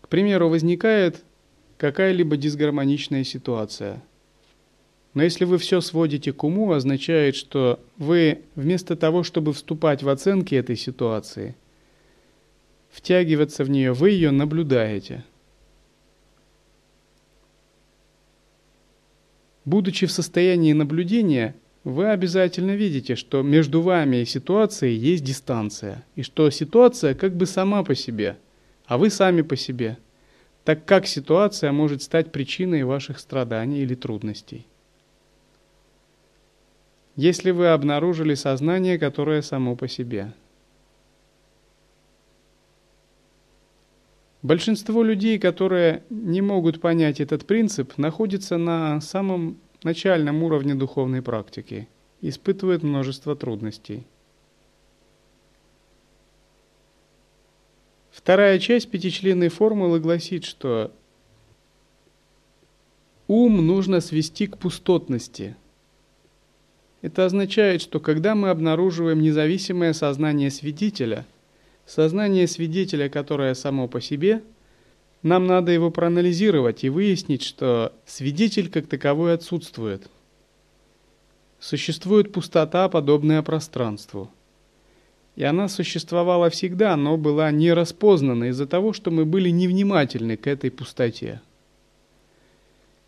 К 0.01 0.07
примеру, 0.07 0.49
возникает 0.49 1.23
какая-либо 1.77 2.37
дисгармоничная 2.37 3.23
ситуация. 3.23 4.03
Но 5.15 5.23
если 5.23 5.45
вы 5.45 5.57
все 5.57 5.81
сводите 5.81 6.31
к 6.31 6.43
уму, 6.43 6.71
означает, 6.71 7.35
что 7.35 7.79
вы 7.97 8.43
вместо 8.53 8.95
того, 8.95 9.23
чтобы 9.23 9.53
вступать 9.53 10.03
в 10.03 10.09
оценки 10.09 10.53
этой 10.53 10.75
ситуации, 10.75 11.55
втягиваться 12.91 13.63
в 13.63 13.71
нее, 13.71 13.93
вы 13.93 14.11
ее 14.11 14.29
наблюдаете. 14.29 15.25
Будучи 19.65 20.05
в 20.05 20.11
состоянии 20.11 20.73
наблюдения, 20.73 21.55
вы 21.83 22.09
обязательно 22.11 22.75
видите, 22.75 23.15
что 23.15 23.41
между 23.41 23.81
вами 23.81 24.17
и 24.17 24.25
ситуацией 24.25 24.95
есть 24.95 25.23
дистанция, 25.23 26.05
и 26.15 26.21
что 26.21 26.47
ситуация 26.51 27.15
как 27.15 27.35
бы 27.35 27.47
сама 27.47 27.83
по 27.83 27.95
себе– 27.95 28.37
а 28.87 28.97
вы 28.97 29.09
сами 29.09 29.41
по 29.41 29.55
себе, 29.55 29.97
так 30.63 30.85
как 30.85 31.07
ситуация 31.07 31.71
может 31.71 32.01
стать 32.01 32.31
причиной 32.31 32.83
ваших 32.83 33.19
страданий 33.19 33.79
или 33.79 33.95
трудностей. 33.95 34.65
Если 37.15 37.51
вы 37.51 37.67
обнаружили 37.67 38.33
сознание, 38.33 38.99
которое 38.99 39.41
само 39.41 39.75
по 39.75 39.87
себе. 39.87 40.33
Большинство 44.41 45.01
людей, 45.01 45.39
которые 45.39 46.03
не 46.09 46.41
могут 46.41 46.81
понять 46.81 47.19
этот 47.19 47.47
принцип, 47.47 47.97
находятся 47.97 48.57
на 48.57 49.01
самом 49.01 49.57
начальном 49.83 50.43
уровне 50.43 50.75
духовной 50.75 51.21
практики, 51.21 51.87
испытывают 52.21 52.83
множество 52.83 53.35
трудностей– 53.35 54.05
Вторая 58.15 58.59
часть 58.59 58.89
пятичленной 58.89 59.49
формулы 59.49 59.99
гласит, 59.99 60.45
что 60.45 60.91
ум 63.27 63.67
нужно 63.67 63.99
свести 63.99 64.47
к 64.47 64.57
пустотности. 64.57 65.57
Это 67.05 67.25
означает, 67.25 67.83
что 67.83 67.99
когда 67.99 68.33
мы 68.33 68.49
обнаруживаем 68.49 69.21
независимое 69.21 69.93
сознание 69.93 70.49
свидетеля, 70.49 71.27
сознание 71.85 72.47
свидетеля, 72.47 73.09
которое 73.09 73.53
само 73.53 73.87
по 73.87 74.01
себе, 74.01 74.41
нам 75.21 75.45
надо 75.45 75.71
его 75.71 75.91
проанализировать 75.91 76.83
и 76.83 76.89
выяснить, 76.89 77.43
что 77.43 77.93
свидетель 78.07 78.71
как 78.71 78.87
таковой 78.87 79.35
отсутствует. 79.35 80.09
Существует 81.59 82.33
пустота, 82.33 82.89
подобная 82.89 83.43
пространству– 83.43 84.31
и 85.35 85.43
она 85.43 85.67
существовала 85.67 86.49
всегда, 86.49 86.95
но 86.95 87.17
была 87.17 87.51
не 87.51 87.73
распознана 87.73 88.45
из-за 88.45 88.67
того, 88.67 88.93
что 88.93 89.11
мы 89.11 89.25
были 89.25 89.49
невнимательны 89.49 90.37
к 90.37 90.47
этой 90.47 90.71
пустоте. 90.71 91.41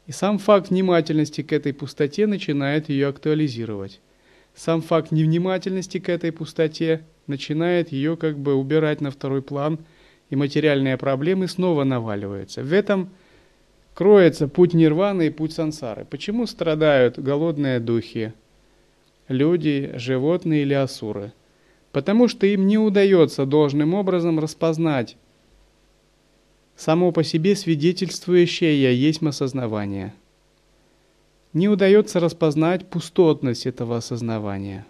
И 0.07 0.11
сам 0.11 0.39
факт 0.39 0.69
внимательности 0.69 1.43
к 1.43 1.53
этой 1.53 1.73
пустоте 1.73 2.25
начинает 2.27 2.89
ее 2.89 3.07
актуализировать. 3.07 3.99
Сам 4.55 4.81
факт 4.81 5.11
невнимательности 5.11 5.99
к 5.99 6.09
этой 6.09 6.31
пустоте 6.31 7.03
начинает 7.27 7.91
ее 7.91 8.17
как 8.17 8.39
бы 8.39 8.55
убирать 8.55 9.01
на 9.01 9.11
второй 9.11 9.41
план, 9.41 9.79
и 10.29 10.35
материальные 10.35 10.97
проблемы 10.97 11.47
снова 11.47 11.83
наваливаются. 11.83 12.63
В 12.63 12.73
этом 12.73 13.09
кроется 13.93 14.47
путь 14.47 14.73
нирваны 14.73 15.27
и 15.27 15.29
путь 15.29 15.53
сансары. 15.53 16.05
Почему 16.09 16.47
страдают 16.47 17.19
голодные 17.19 17.79
духи, 17.79 18.33
люди, 19.29 19.91
животные 19.95 20.63
или 20.63 20.73
асуры? 20.73 21.31
потому 21.97 22.27
что 22.27 22.45
им 22.45 22.67
не 22.67 22.77
удается 22.77 23.47
должным 23.47 23.95
образом 23.95 24.39
распознать 24.39 25.17
само 26.77 27.11
по 27.11 27.23
себе 27.23 27.55
свидетельствующее 27.55 28.81
«я 28.81 28.91
есть 28.91 29.21
осознавание». 29.21 30.13
Не 31.53 31.67
удается 31.67 32.19
распознать 32.19 32.87
пустотность 32.87 33.65
этого 33.65 33.97
осознавания. 33.97 34.85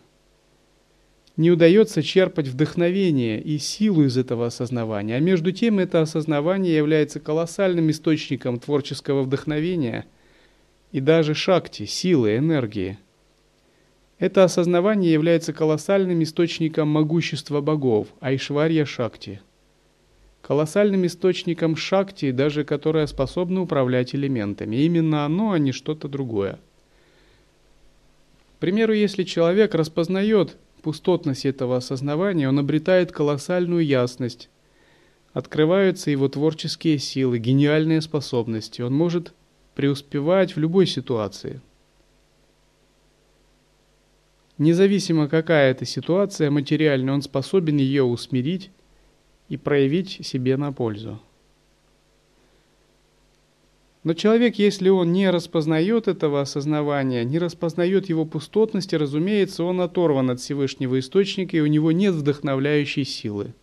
Не 1.37 1.51
удается 1.51 2.03
черпать 2.03 2.47
вдохновение 2.47 3.41
и 3.41 3.57
силу 3.57 4.03
из 4.03 4.17
этого 4.17 4.47
осознавания, 4.47 5.15
а 5.15 5.19
между 5.19 5.51
тем 5.51 5.79
это 5.79 6.01
осознавание 6.01 6.75
является 6.75 7.19
колоссальным 7.19 7.89
источником 7.89 8.59
творческого 8.59 9.21
вдохновения 9.21 10.05
и 10.91 10.99
даже 10.99 11.33
шакти, 11.33 11.85
силы, 11.85 12.37
энергии– 12.37 12.97
это 14.19 14.43
осознавание 14.43 15.13
является 15.13 15.53
колоссальным 15.53 16.23
источником 16.23 16.87
могущества 16.87 17.61
богов, 17.61 18.07
Айшварья 18.19 18.83
Шакти. 18.83 19.41
Колоссальным 20.41 21.05
источником 21.05 21.75
Шакти, 21.75 22.31
даже 22.31 22.63
которое 22.63 23.05
способно 23.07 23.61
управлять 23.61 24.15
элементами. 24.15 24.77
Именно 24.77 25.25
оно, 25.25 25.51
а 25.51 25.59
не 25.59 25.71
что-то 25.71 26.07
другое. 26.07 26.59
К 28.55 28.59
примеру, 28.59 28.93
если 28.93 29.23
человек 29.23 29.75
распознает 29.75 30.57
пустотность 30.81 31.45
этого 31.45 31.77
осознавания, 31.77 32.47
он 32.47 32.59
обретает 32.59 33.11
колоссальную 33.11 33.85
ясность, 33.85 34.49
открываются 35.33 36.11
его 36.11 36.29
творческие 36.29 36.97
силы, 36.97 37.39
гениальные 37.39 38.01
способности. 38.01 38.81
Он 38.81 38.93
может 38.93 39.33
преуспевать 39.75 40.55
в 40.55 40.59
любой 40.59 40.87
ситуации– 40.87 41.61
Независимо 44.57 45.27
какая 45.27 45.71
это 45.71 45.85
ситуация 45.85 46.49
материальная, 46.49 47.13
он 47.13 47.21
способен 47.21 47.77
ее 47.77 48.03
усмирить 48.03 48.71
и 49.49 49.57
проявить 49.57 50.25
себе 50.25 50.57
на 50.57 50.71
пользу. 50.71 51.19
Но 54.03 54.13
человек, 54.13 54.55
если 54.55 54.87
он 54.87 55.11
не 55.11 55.29
распознает 55.29 56.07
этого 56.07 56.39
осознавания, 56.39 57.25
не 57.25 57.39
распознает 57.39 58.07
его 58.07 58.25
пустотности, 58.25 58.95
разумеется, 58.95 59.65
он 59.65 59.81
оторван 59.81 60.29
от 60.29 60.39
Всевышнего 60.39 60.97
Источника, 60.97 61.57
и 61.57 61.59
у 61.59 61.65
него 61.65 61.91
нет 61.91 62.13
вдохновляющей 62.13 63.03
силы. 63.03 63.53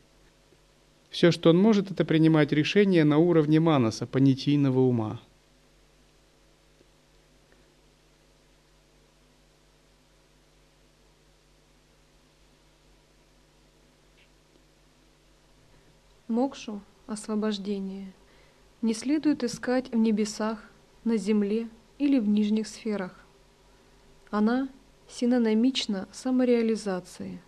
Все, 1.09 1.31
что 1.31 1.51
он 1.51 1.57
может, 1.57 1.91
это 1.91 2.05
принимать 2.05 2.53
решения 2.53 3.05
на 3.05 3.17
уровне 3.17 3.59
манаса, 3.59 4.07
понятийного 4.07 4.81
ума. 4.81 5.21
Мокшу, 16.35 16.81
освобождение, 17.07 18.13
не 18.83 18.93
следует 18.93 19.45
искать 19.45 19.93
в 19.93 19.95
небесах, 19.95 20.69
на 21.05 21.17
земле 21.17 21.69
или 22.01 22.19
в 22.19 22.27
нижних 22.27 22.67
сферах. 22.67 23.25
Она 24.33 24.69
синонимична 25.07 26.09
самореализации. 26.11 27.41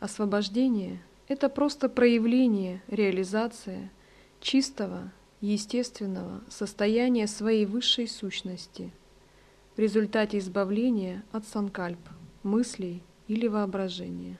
Освобождение– 0.00 1.02
это 1.28 1.50
просто 1.50 1.90
проявление, 1.90 2.82
реализация 2.88 3.92
чистого, 4.40 5.12
естественного 5.42 6.40
состояния 6.48 7.26
своей 7.26 7.66
высшей 7.66 8.08
сущности 8.08 8.90
в 9.76 9.78
результате 9.78 10.38
избавления 10.38 11.22
от 11.32 11.46
санкальп, 11.46 12.00
мыслей 12.42 13.02
или 13.28 13.46
воображения. 13.46 14.38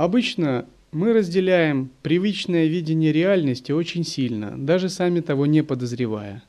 Обычно 0.00 0.64
мы 0.92 1.12
разделяем 1.12 1.90
привычное 2.00 2.68
видение 2.68 3.12
реальности 3.12 3.70
очень 3.70 4.02
сильно, 4.02 4.54
даже 4.56 4.88
сами 4.88 5.20
того 5.20 5.44
не 5.44 5.62
подозревая. 5.62 6.42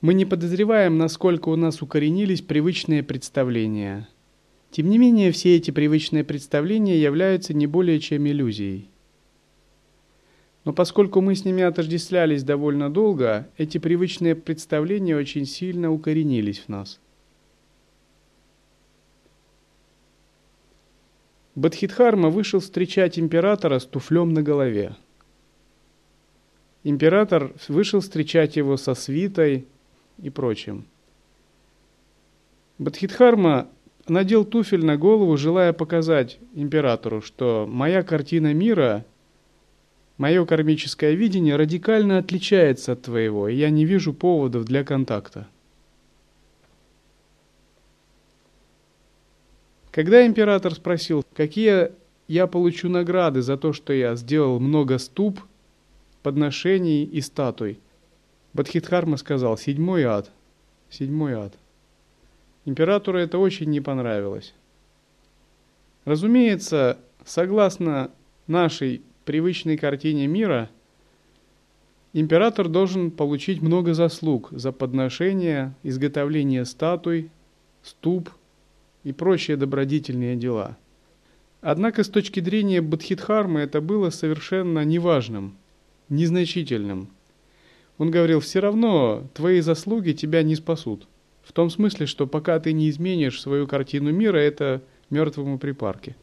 Мы 0.00 0.14
не 0.14 0.24
подозреваем, 0.24 0.98
насколько 0.98 1.50
у 1.50 1.54
нас 1.54 1.82
укоренились 1.82 2.42
привычные 2.42 3.04
представления. 3.04 4.08
Тем 4.72 4.90
не 4.90 4.98
менее, 4.98 5.30
все 5.30 5.54
эти 5.54 5.70
привычные 5.70 6.24
представления 6.24 7.00
являются 7.00 7.54
не 7.54 7.68
более 7.68 8.00
чем 8.00 8.26
иллюзией. 8.26 8.88
Но 10.64 10.72
поскольку 10.72 11.20
мы 11.20 11.36
с 11.36 11.44
ними 11.44 11.62
отождествлялись 11.62 12.42
довольно 12.42 12.90
долго, 12.90 13.48
эти 13.56 13.78
привычные 13.78 14.34
представления 14.34 15.14
очень 15.14 15.46
сильно 15.46 15.92
укоренились 15.92 16.58
в 16.58 16.68
нас– 16.70 16.98
Бадхидхарма 21.56 22.28
вышел 22.28 22.60
встречать 22.60 23.18
императора 23.18 23.80
с 23.80 23.84
туфлем 23.84 24.32
на 24.32 24.42
голове. 24.42 24.96
Император 26.84 27.52
вышел 27.68 28.00
встречать 28.00 28.56
его 28.56 28.76
со 28.76 28.94
свитой 28.94 29.66
и 30.22 30.30
прочим. 30.30 30.86
Бадхидхарма 32.78 33.68
надел 34.08 34.44
туфель 34.44 34.84
на 34.84 34.96
голову, 34.96 35.36
желая 35.36 35.72
показать 35.72 36.38
императору, 36.54 37.20
что 37.20 37.66
моя 37.68 38.02
картина 38.02 38.54
мира, 38.54 39.04
мое 40.18 40.46
кармическое 40.46 41.12
видение 41.12 41.56
радикально 41.56 42.18
отличается 42.18 42.92
от 42.92 43.02
твоего, 43.02 43.48
и 43.48 43.56
я 43.56 43.70
не 43.70 43.84
вижу 43.84 44.14
поводов 44.14 44.64
для 44.64 44.84
контакта. 44.84 45.48
Когда 49.90 50.24
император 50.24 50.74
спросил, 50.74 51.24
какие 51.34 51.90
я 52.28 52.46
получу 52.46 52.88
награды 52.88 53.42
за 53.42 53.56
то, 53.56 53.72
что 53.72 53.92
я 53.92 54.14
сделал 54.14 54.60
много 54.60 54.98
ступ, 54.98 55.40
подношений 56.22 57.04
и 57.04 57.20
статуй, 57.20 57.80
Бадхидхарма 58.52 59.16
сказал, 59.16 59.56
седьмой 59.58 60.04
ад, 60.04 60.30
седьмой 60.90 61.34
ад. 61.34 61.54
Императору 62.64 63.18
это 63.18 63.38
очень 63.38 63.70
не 63.70 63.80
понравилось. 63.80 64.54
Разумеется, 66.04 66.98
согласно 67.24 68.10
нашей 68.46 69.02
привычной 69.24 69.76
картине 69.76 70.26
мира, 70.26 70.70
император 72.12 72.68
должен 72.68 73.10
получить 73.10 73.60
много 73.60 73.94
заслуг 73.94 74.48
за 74.52 74.72
подношение, 74.72 75.74
изготовление 75.82 76.64
статуй, 76.64 77.30
ступ 77.82 78.30
и 79.04 79.12
прочие 79.12 79.56
добродетельные 79.56 80.36
дела. 80.36 80.76
Однако 81.60 82.04
с 82.04 82.08
точки 82.08 82.40
зрения 82.40 82.80
Бадхидхармы 82.80 83.60
это 83.60 83.80
было 83.80 84.10
совершенно 84.10 84.84
неважным, 84.84 85.56
незначительным. 86.08 87.08
Он 87.98 88.10
говорил, 88.10 88.40
все 88.40 88.60
равно 88.60 89.26
твои 89.34 89.60
заслуги 89.60 90.12
тебя 90.12 90.42
не 90.42 90.54
спасут. 90.54 91.06
В 91.42 91.52
том 91.52 91.68
смысле, 91.68 92.06
что 92.06 92.26
пока 92.26 92.58
ты 92.60 92.72
не 92.72 92.88
изменишь 92.88 93.40
свою 93.40 93.66
картину 93.66 94.10
мира, 94.10 94.38
это 94.38 94.82
мертвому 95.10 95.58
припарке. 95.58 96.16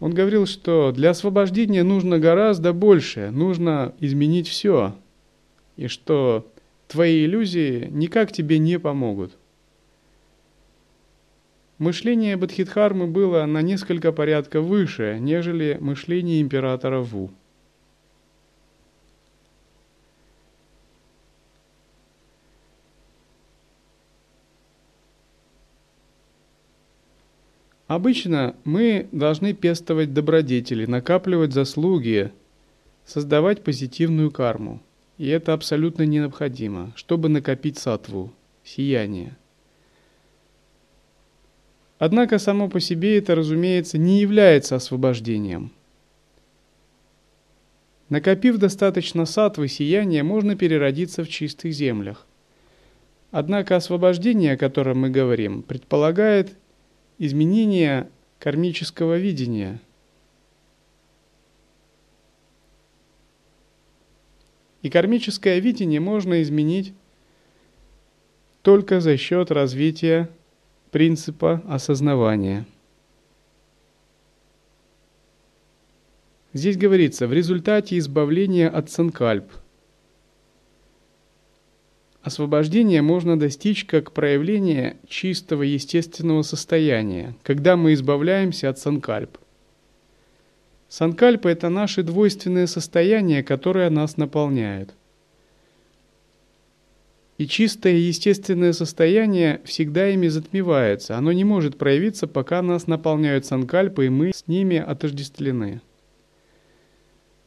Он 0.00 0.14
говорил, 0.14 0.46
что 0.46 0.92
для 0.92 1.10
освобождения 1.10 1.82
нужно 1.82 2.18
гораздо 2.18 2.72
больше, 2.72 3.30
нужно 3.30 3.94
изменить 3.98 4.48
все, 4.48 4.94
и 5.76 5.88
что 5.88 6.46
твои 6.86 7.24
иллюзии 7.24 7.88
никак 7.90 8.30
тебе 8.32 8.58
не 8.58 8.78
помогут. 8.78 9.32
Мышление 11.78 12.36
Бадхидхармы 12.36 13.06
было 13.06 13.46
на 13.46 13.62
несколько 13.62 14.10
порядков 14.10 14.66
выше, 14.66 15.18
нежели 15.20 15.78
мышление 15.80 16.40
императора 16.40 16.98
Ву. 16.98 17.30
Обычно 27.86 28.54
мы 28.64 29.08
должны 29.12 29.54
пестовать 29.54 30.12
добродетели, 30.12 30.84
накапливать 30.84 31.54
заслуги, 31.54 32.32
создавать 33.06 33.64
позитивную 33.64 34.30
карму. 34.30 34.82
И 35.16 35.28
это 35.28 35.54
абсолютно 35.54 36.02
необходимо, 36.02 36.92
чтобы 36.96 37.30
накопить 37.30 37.78
сатву, 37.78 38.32
сияние. 38.62 39.37
Однако 41.98 42.38
само 42.38 42.68
по 42.68 42.78
себе 42.78 43.18
это, 43.18 43.34
разумеется, 43.34 43.98
не 43.98 44.20
является 44.20 44.76
освобождением. 44.76 45.72
Накопив 48.08 48.56
достаточно 48.56 49.26
сатвы 49.26 49.68
сияния, 49.68 50.22
можно 50.22 50.56
переродиться 50.56 51.24
в 51.24 51.28
чистых 51.28 51.72
землях. 51.72 52.26
Однако 53.30 53.76
освобождение, 53.76 54.54
о 54.54 54.56
котором 54.56 55.00
мы 55.00 55.10
говорим, 55.10 55.62
предполагает 55.62 56.56
изменение 57.18 58.08
кармического 58.38 59.18
видения. 59.18 59.80
И 64.80 64.88
кармическое 64.88 65.58
видение 65.58 66.00
можно 66.00 66.40
изменить 66.40 66.94
только 68.62 69.00
за 69.00 69.16
счет 69.16 69.50
развития 69.50 70.30
принципа 70.90 71.62
осознавания. 71.68 72.64
Здесь 76.52 76.76
говорится, 76.76 77.26
в 77.26 77.32
результате 77.32 77.98
избавления 77.98 78.68
от 78.68 78.90
санкальп– 78.90 79.52
Освобождение 82.28 83.00
можно 83.00 83.38
достичь 83.38 83.86
как 83.86 84.12
проявление 84.12 84.98
чистого 85.08 85.62
естественного 85.62 86.42
состояния, 86.42 87.34
когда 87.42 87.74
мы 87.74 87.94
избавляемся 87.94 88.68
от 88.68 88.78
санкальп. 88.78 89.38
Санкальпа– 90.90 91.48
это 91.48 91.70
наше 91.70 92.02
двойственное 92.02 92.66
состояние, 92.66 93.42
которое 93.42 93.88
нас 93.88 94.18
наполняет. 94.18 94.94
И 97.38 97.46
чистое 97.46 97.94
естественное 97.94 98.72
состояние 98.72 99.60
всегда 99.64 100.08
ими 100.08 100.26
затмевается. 100.26 101.16
Оно 101.16 101.30
не 101.30 101.44
может 101.44 101.78
проявиться, 101.78 102.26
пока 102.26 102.62
нас 102.62 102.88
наполняют 102.88 103.46
санкальпы, 103.46 104.06
и 104.06 104.08
мы 104.08 104.32
с 104.34 104.48
ними 104.48 104.76
отождествлены. 104.76 105.80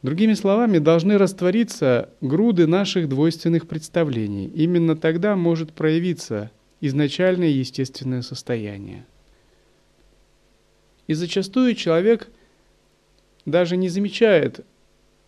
Другими 0.00 0.32
словами, 0.32 0.78
должны 0.78 1.18
раствориться 1.18 2.08
груды 2.22 2.66
наших 2.66 3.08
двойственных 3.08 3.68
представлений. 3.68 4.46
Именно 4.46 4.96
тогда 4.96 5.36
может 5.36 5.74
проявиться 5.74 6.50
изначальное 6.80 7.48
естественное 7.48 8.22
состояние. 8.22 9.06
И 11.06 11.12
зачастую 11.12 11.74
человек 11.74 12.30
даже 13.44 13.76
не 13.76 13.90
замечает 13.90 14.64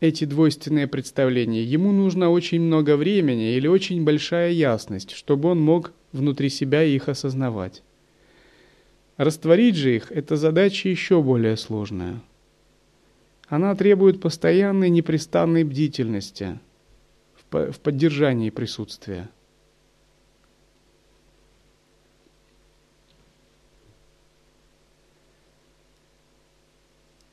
эти 0.00 0.24
двойственные 0.24 0.86
представления. 0.86 1.62
Ему 1.62 1.92
нужно 1.92 2.30
очень 2.30 2.60
много 2.60 2.96
времени 2.96 3.54
или 3.54 3.66
очень 3.66 4.04
большая 4.04 4.50
ясность, 4.50 5.12
чтобы 5.12 5.50
он 5.50 5.60
мог 5.60 5.92
внутри 6.12 6.48
себя 6.48 6.82
их 6.82 7.08
осознавать. 7.08 7.82
Растворить 9.16 9.76
же 9.76 9.96
их– 9.96 10.06
это 10.10 10.36
задача 10.36 10.88
еще 10.88 11.22
более 11.22 11.56
сложная– 11.56 12.20
она 13.48 13.74
требует 13.74 14.20
постоянной 14.20 14.88
непрестанной 14.88 15.64
бдительности 15.64 16.58
в 17.50 17.78
поддержании 17.80 18.50
присутствия. 18.50 19.28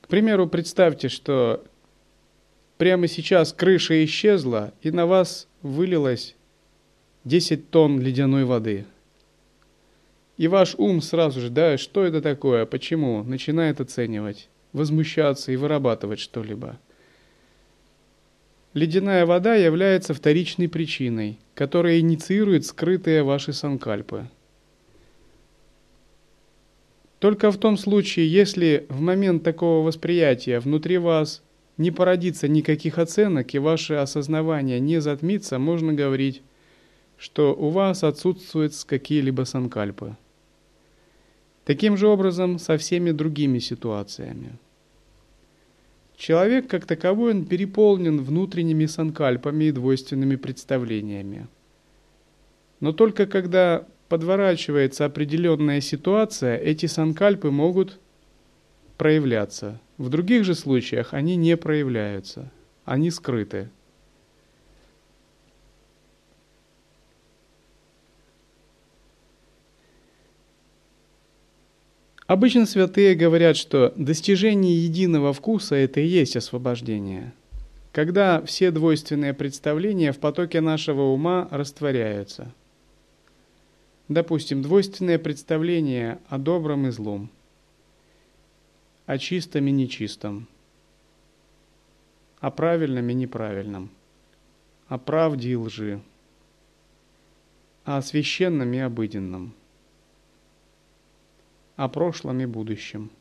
К 0.01 0.07
примеру, 0.07 0.47
представьте, 0.47 1.07
что 1.07 1.63
прямо 2.81 3.07
сейчас 3.07 3.53
крыша 3.53 4.03
исчезла, 4.05 4.73
и 4.81 4.89
на 4.89 5.05
вас 5.05 5.47
вылилось 5.61 6.35
10 7.25 7.69
тонн 7.69 7.99
ледяной 7.99 8.43
воды. 8.43 8.85
И 10.37 10.47
ваш 10.47 10.73
ум 10.79 10.99
сразу 11.03 11.41
же, 11.41 11.51
да, 11.51 11.77
что 11.77 12.03
это 12.03 12.23
такое, 12.23 12.65
почему, 12.65 13.21
начинает 13.21 13.79
оценивать 13.81 14.49
возмущаться 14.73 15.51
и 15.51 15.57
вырабатывать 15.57 16.19
что-либо. 16.19 16.79
Ледяная 18.73 19.27
вода 19.27 19.53
является 19.53 20.15
вторичной 20.15 20.67
причиной, 20.67 21.37
которая 21.53 21.99
инициирует 21.99 22.65
скрытые 22.65 23.21
ваши 23.21 23.53
санкальпы. 23.53 24.27
Только 27.19 27.51
в 27.51 27.59
том 27.59 27.77
случае, 27.77 28.27
если 28.27 28.87
в 28.89 29.01
момент 29.01 29.43
такого 29.43 29.85
восприятия 29.85 30.59
внутри 30.59 30.97
вас 30.97 31.43
не 31.77 31.91
породится 31.91 32.47
никаких 32.47 32.97
оценок 32.97 33.53
и 33.53 33.59
ваше 33.59 33.95
осознавание 33.95 34.79
не 34.79 35.01
затмится, 35.01 35.59
можно 35.59 35.93
говорить, 35.93 36.41
что 37.17 37.53
у 37.53 37.69
вас 37.69 38.03
отсутствуют 38.03 38.73
какие-либо 38.85 39.43
санкальпы. 39.43 40.15
Таким 41.65 41.95
же 41.95 42.07
образом 42.07 42.57
со 42.57 42.77
всеми 42.77 43.11
другими 43.11 43.59
ситуациями. 43.59 44.57
Человек 46.17 46.67
как 46.67 46.85
таковой 46.85 47.31
он 47.31 47.45
переполнен 47.45 48.21
внутренними 48.21 48.85
санкальпами 48.85 49.65
и 49.65 49.71
двойственными 49.71 50.35
представлениями. 50.35 51.47
Но 52.79 52.91
только 52.91 53.25
когда 53.25 53.87
подворачивается 54.09 55.05
определенная 55.05 55.81
ситуация, 55.81 56.57
эти 56.57 56.85
санкальпы 56.85 57.49
могут 57.49 57.99
проявляться. 58.97 59.79
В 60.01 60.09
других 60.09 60.45
же 60.45 60.55
случаях 60.55 61.13
они 61.13 61.35
не 61.35 61.55
проявляются, 61.55 62.51
они 62.85 63.11
скрыты. 63.11 63.69
Обычно 72.25 72.65
святые 72.65 73.13
говорят, 73.13 73.57
что 73.57 73.93
достижение 73.95 74.83
единого 74.83 75.33
вкуса– 75.33 75.75
это 75.75 75.99
и 75.99 76.07
есть 76.07 76.35
освобождение. 76.35 77.33
Когда 77.91 78.41
все 78.41 78.71
двойственные 78.71 79.35
представления 79.35 80.13
в 80.13 80.17
потоке 80.17 80.61
нашего 80.61 81.03
ума 81.13 81.47
растворяются. 81.51 82.51
Допустим, 84.07 84.63
двойственное 84.63 85.19
представление 85.19 86.17
о 86.27 86.39
добром 86.39 86.87
и 86.87 86.89
злом, 86.89 87.29
о 89.11 89.17
чистом 89.17 89.67
и 89.67 89.71
нечистом, 89.71 90.47
о 92.39 92.49
правильном 92.49 93.09
и 93.09 93.13
неправильном, 93.13 93.89
о 94.87 94.97
правде 94.97 95.49
и 95.49 95.55
лжи, 95.57 95.99
о 97.83 98.01
священном 98.01 98.71
и 98.71 98.77
обыденном, 98.77 99.53
о 101.75 101.89
прошлом 101.89 102.39
и 102.39 102.45
будущем, 102.45 103.11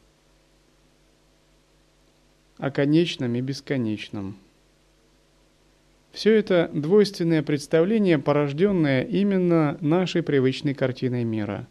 о 2.59 2.71
конечном 2.71 3.35
и 3.35 3.41
бесконечном– 3.41 4.37
все 6.13 6.37
это 6.37 6.71
двойственное 6.73 7.43
представление, 7.43 8.21
порожденное 8.21 9.03
именно 9.03 9.77
нашей 9.81 10.23
привычной 10.23 10.75
картиной 10.75 11.25
мира. 11.25 11.67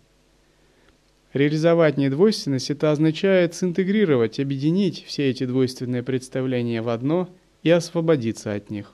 Реализовать 1.34 1.98
недвойственность– 1.98 2.70
это 2.72 2.92
означает 2.92 3.54
синтегрировать, 3.54 4.40
объединить 4.40 5.04
все 5.06 5.30
эти 5.30 5.46
двойственные 5.46 6.04
представления 6.04 6.82
в 6.82 6.90
одно 6.90 7.30
и 7.62 7.70
освободиться 7.70 8.54
от 8.54 8.70
них. 8.70 8.94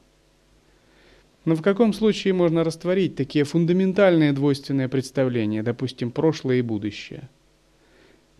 Но 1.46 1.56
в 1.56 1.62
каком 1.62 1.94
случае 1.94 2.34
можно 2.34 2.64
растворить 2.64 3.16
такие 3.16 3.46
фундаментальные 3.46 4.34
двойственные 4.34 4.90
представления, 4.90 5.64
допустим, 5.64 6.12
прошлое 6.12 6.58
и 6.58 6.62
будущее? 6.62 7.30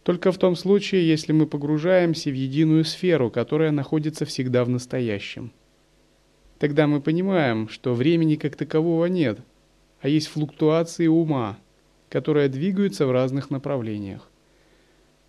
Только 0.04 0.32
в 0.32 0.38
том 0.38 0.56
случае, 0.56 1.08
если 1.08 1.32
мы 1.32 1.48
погружаемся 1.48 2.30
в 2.30 2.34
единую 2.34 2.84
сферу, 2.84 3.32
которая 3.32 3.72
находится 3.72 4.26
всегда 4.26 4.66
в 4.66 4.70
настоящем– 4.70 5.52
Тогда 6.60 6.88
мы 6.88 7.02
понимаем, 7.02 7.68
что 7.68 7.94
времени 7.94 8.36
как 8.36 8.56
такового 8.56 9.06
нет, 9.06 9.40
а 10.00 10.08
есть 10.08 10.28
флуктуации 10.28 11.08
ума, 11.08 11.58
которые 12.16 12.48
двигаются 12.48 13.06
в 13.06 13.12
разных 13.12 13.50
направлениях. 13.50 14.30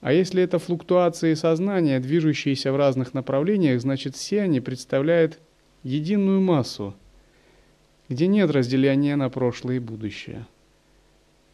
А 0.01 0.13
если 0.13 0.41
это 0.41 0.61
флуктуации 0.61 1.35
сознания, 1.35 1.99
движущиеся 1.99 2.73
в 2.73 2.77
разных 2.77 3.13
направлениях, 3.13 3.81
значит 3.81 4.15
все 4.15 4.43
они 4.43 4.61
представляют 4.61 5.41
единую 5.83 6.41
массу, 6.41 6.95
где 8.09 8.29
нет 8.29 8.53
разделения 8.53 9.17
на 9.17 9.29
прошлое 9.31 9.79
и 9.79 9.81
будущее. 9.81 10.47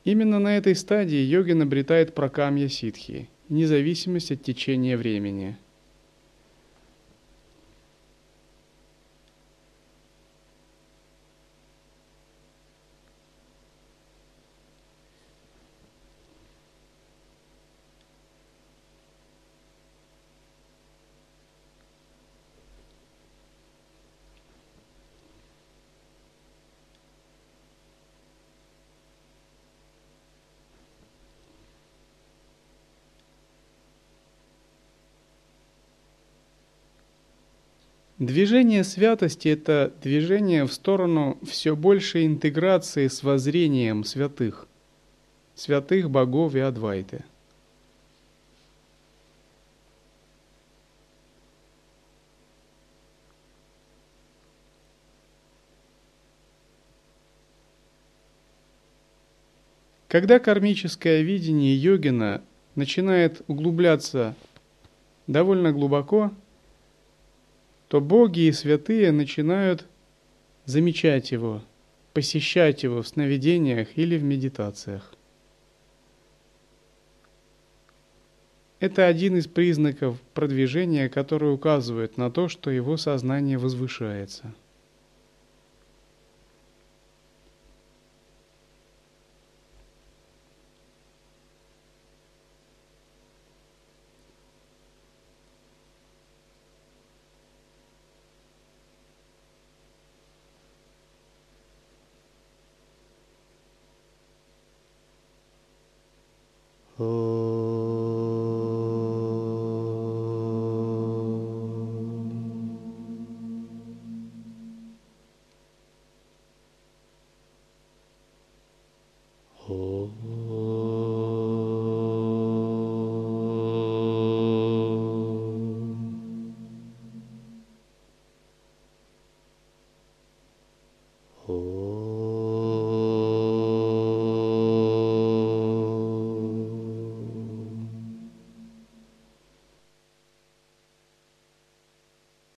Именно 0.04 0.38
на 0.38 0.58
этой 0.58 0.74
стадии 0.74 1.22
йогин 1.22 1.62
обретает 1.62 2.14
прокамья 2.14 2.68
ситхи, 2.68 3.30
независимость 3.48 4.32
от 4.32 4.42
течения 4.42 4.98
времени– 4.98 5.56
Движение 38.22 38.84
святости– 38.84 39.48
это 39.48 39.92
движение 40.00 40.64
в 40.64 40.72
сторону 40.72 41.38
все 41.42 41.74
большей 41.74 42.24
интеграции 42.24 43.08
с 43.08 43.24
воззрением 43.24 44.04
святых, 44.04 44.68
святых 45.56 46.08
богов 46.08 46.54
и 46.54 46.60
Адвайты. 46.60 47.24
Когда 60.06 60.38
кармическое 60.38 61.22
видение 61.22 61.74
йогина 61.76 62.40
начинает 62.76 63.42
углубляться 63.48 64.36
довольно 65.26 65.72
глубоко– 65.72 66.30
то 67.92 68.00
боги 68.00 68.40
и 68.40 68.52
святые 68.52 69.12
начинают 69.12 69.86
замечать 70.64 71.30
его, 71.30 71.60
посещать 72.14 72.84
его 72.84 73.02
в 73.02 73.06
сновидениях 73.06 73.98
или 73.98 74.16
в 74.16 74.24
медитациях. 74.24 75.12
Это 78.80 79.06
один 79.06 79.36
из 79.36 79.46
признаков 79.46 80.18
продвижения, 80.32 81.10
который 81.10 81.52
указывает 81.52 82.16
на 82.16 82.30
то, 82.30 82.48
что 82.48 82.70
его 82.70 82.96
сознание 82.96 83.58
возвышается– 83.58 84.54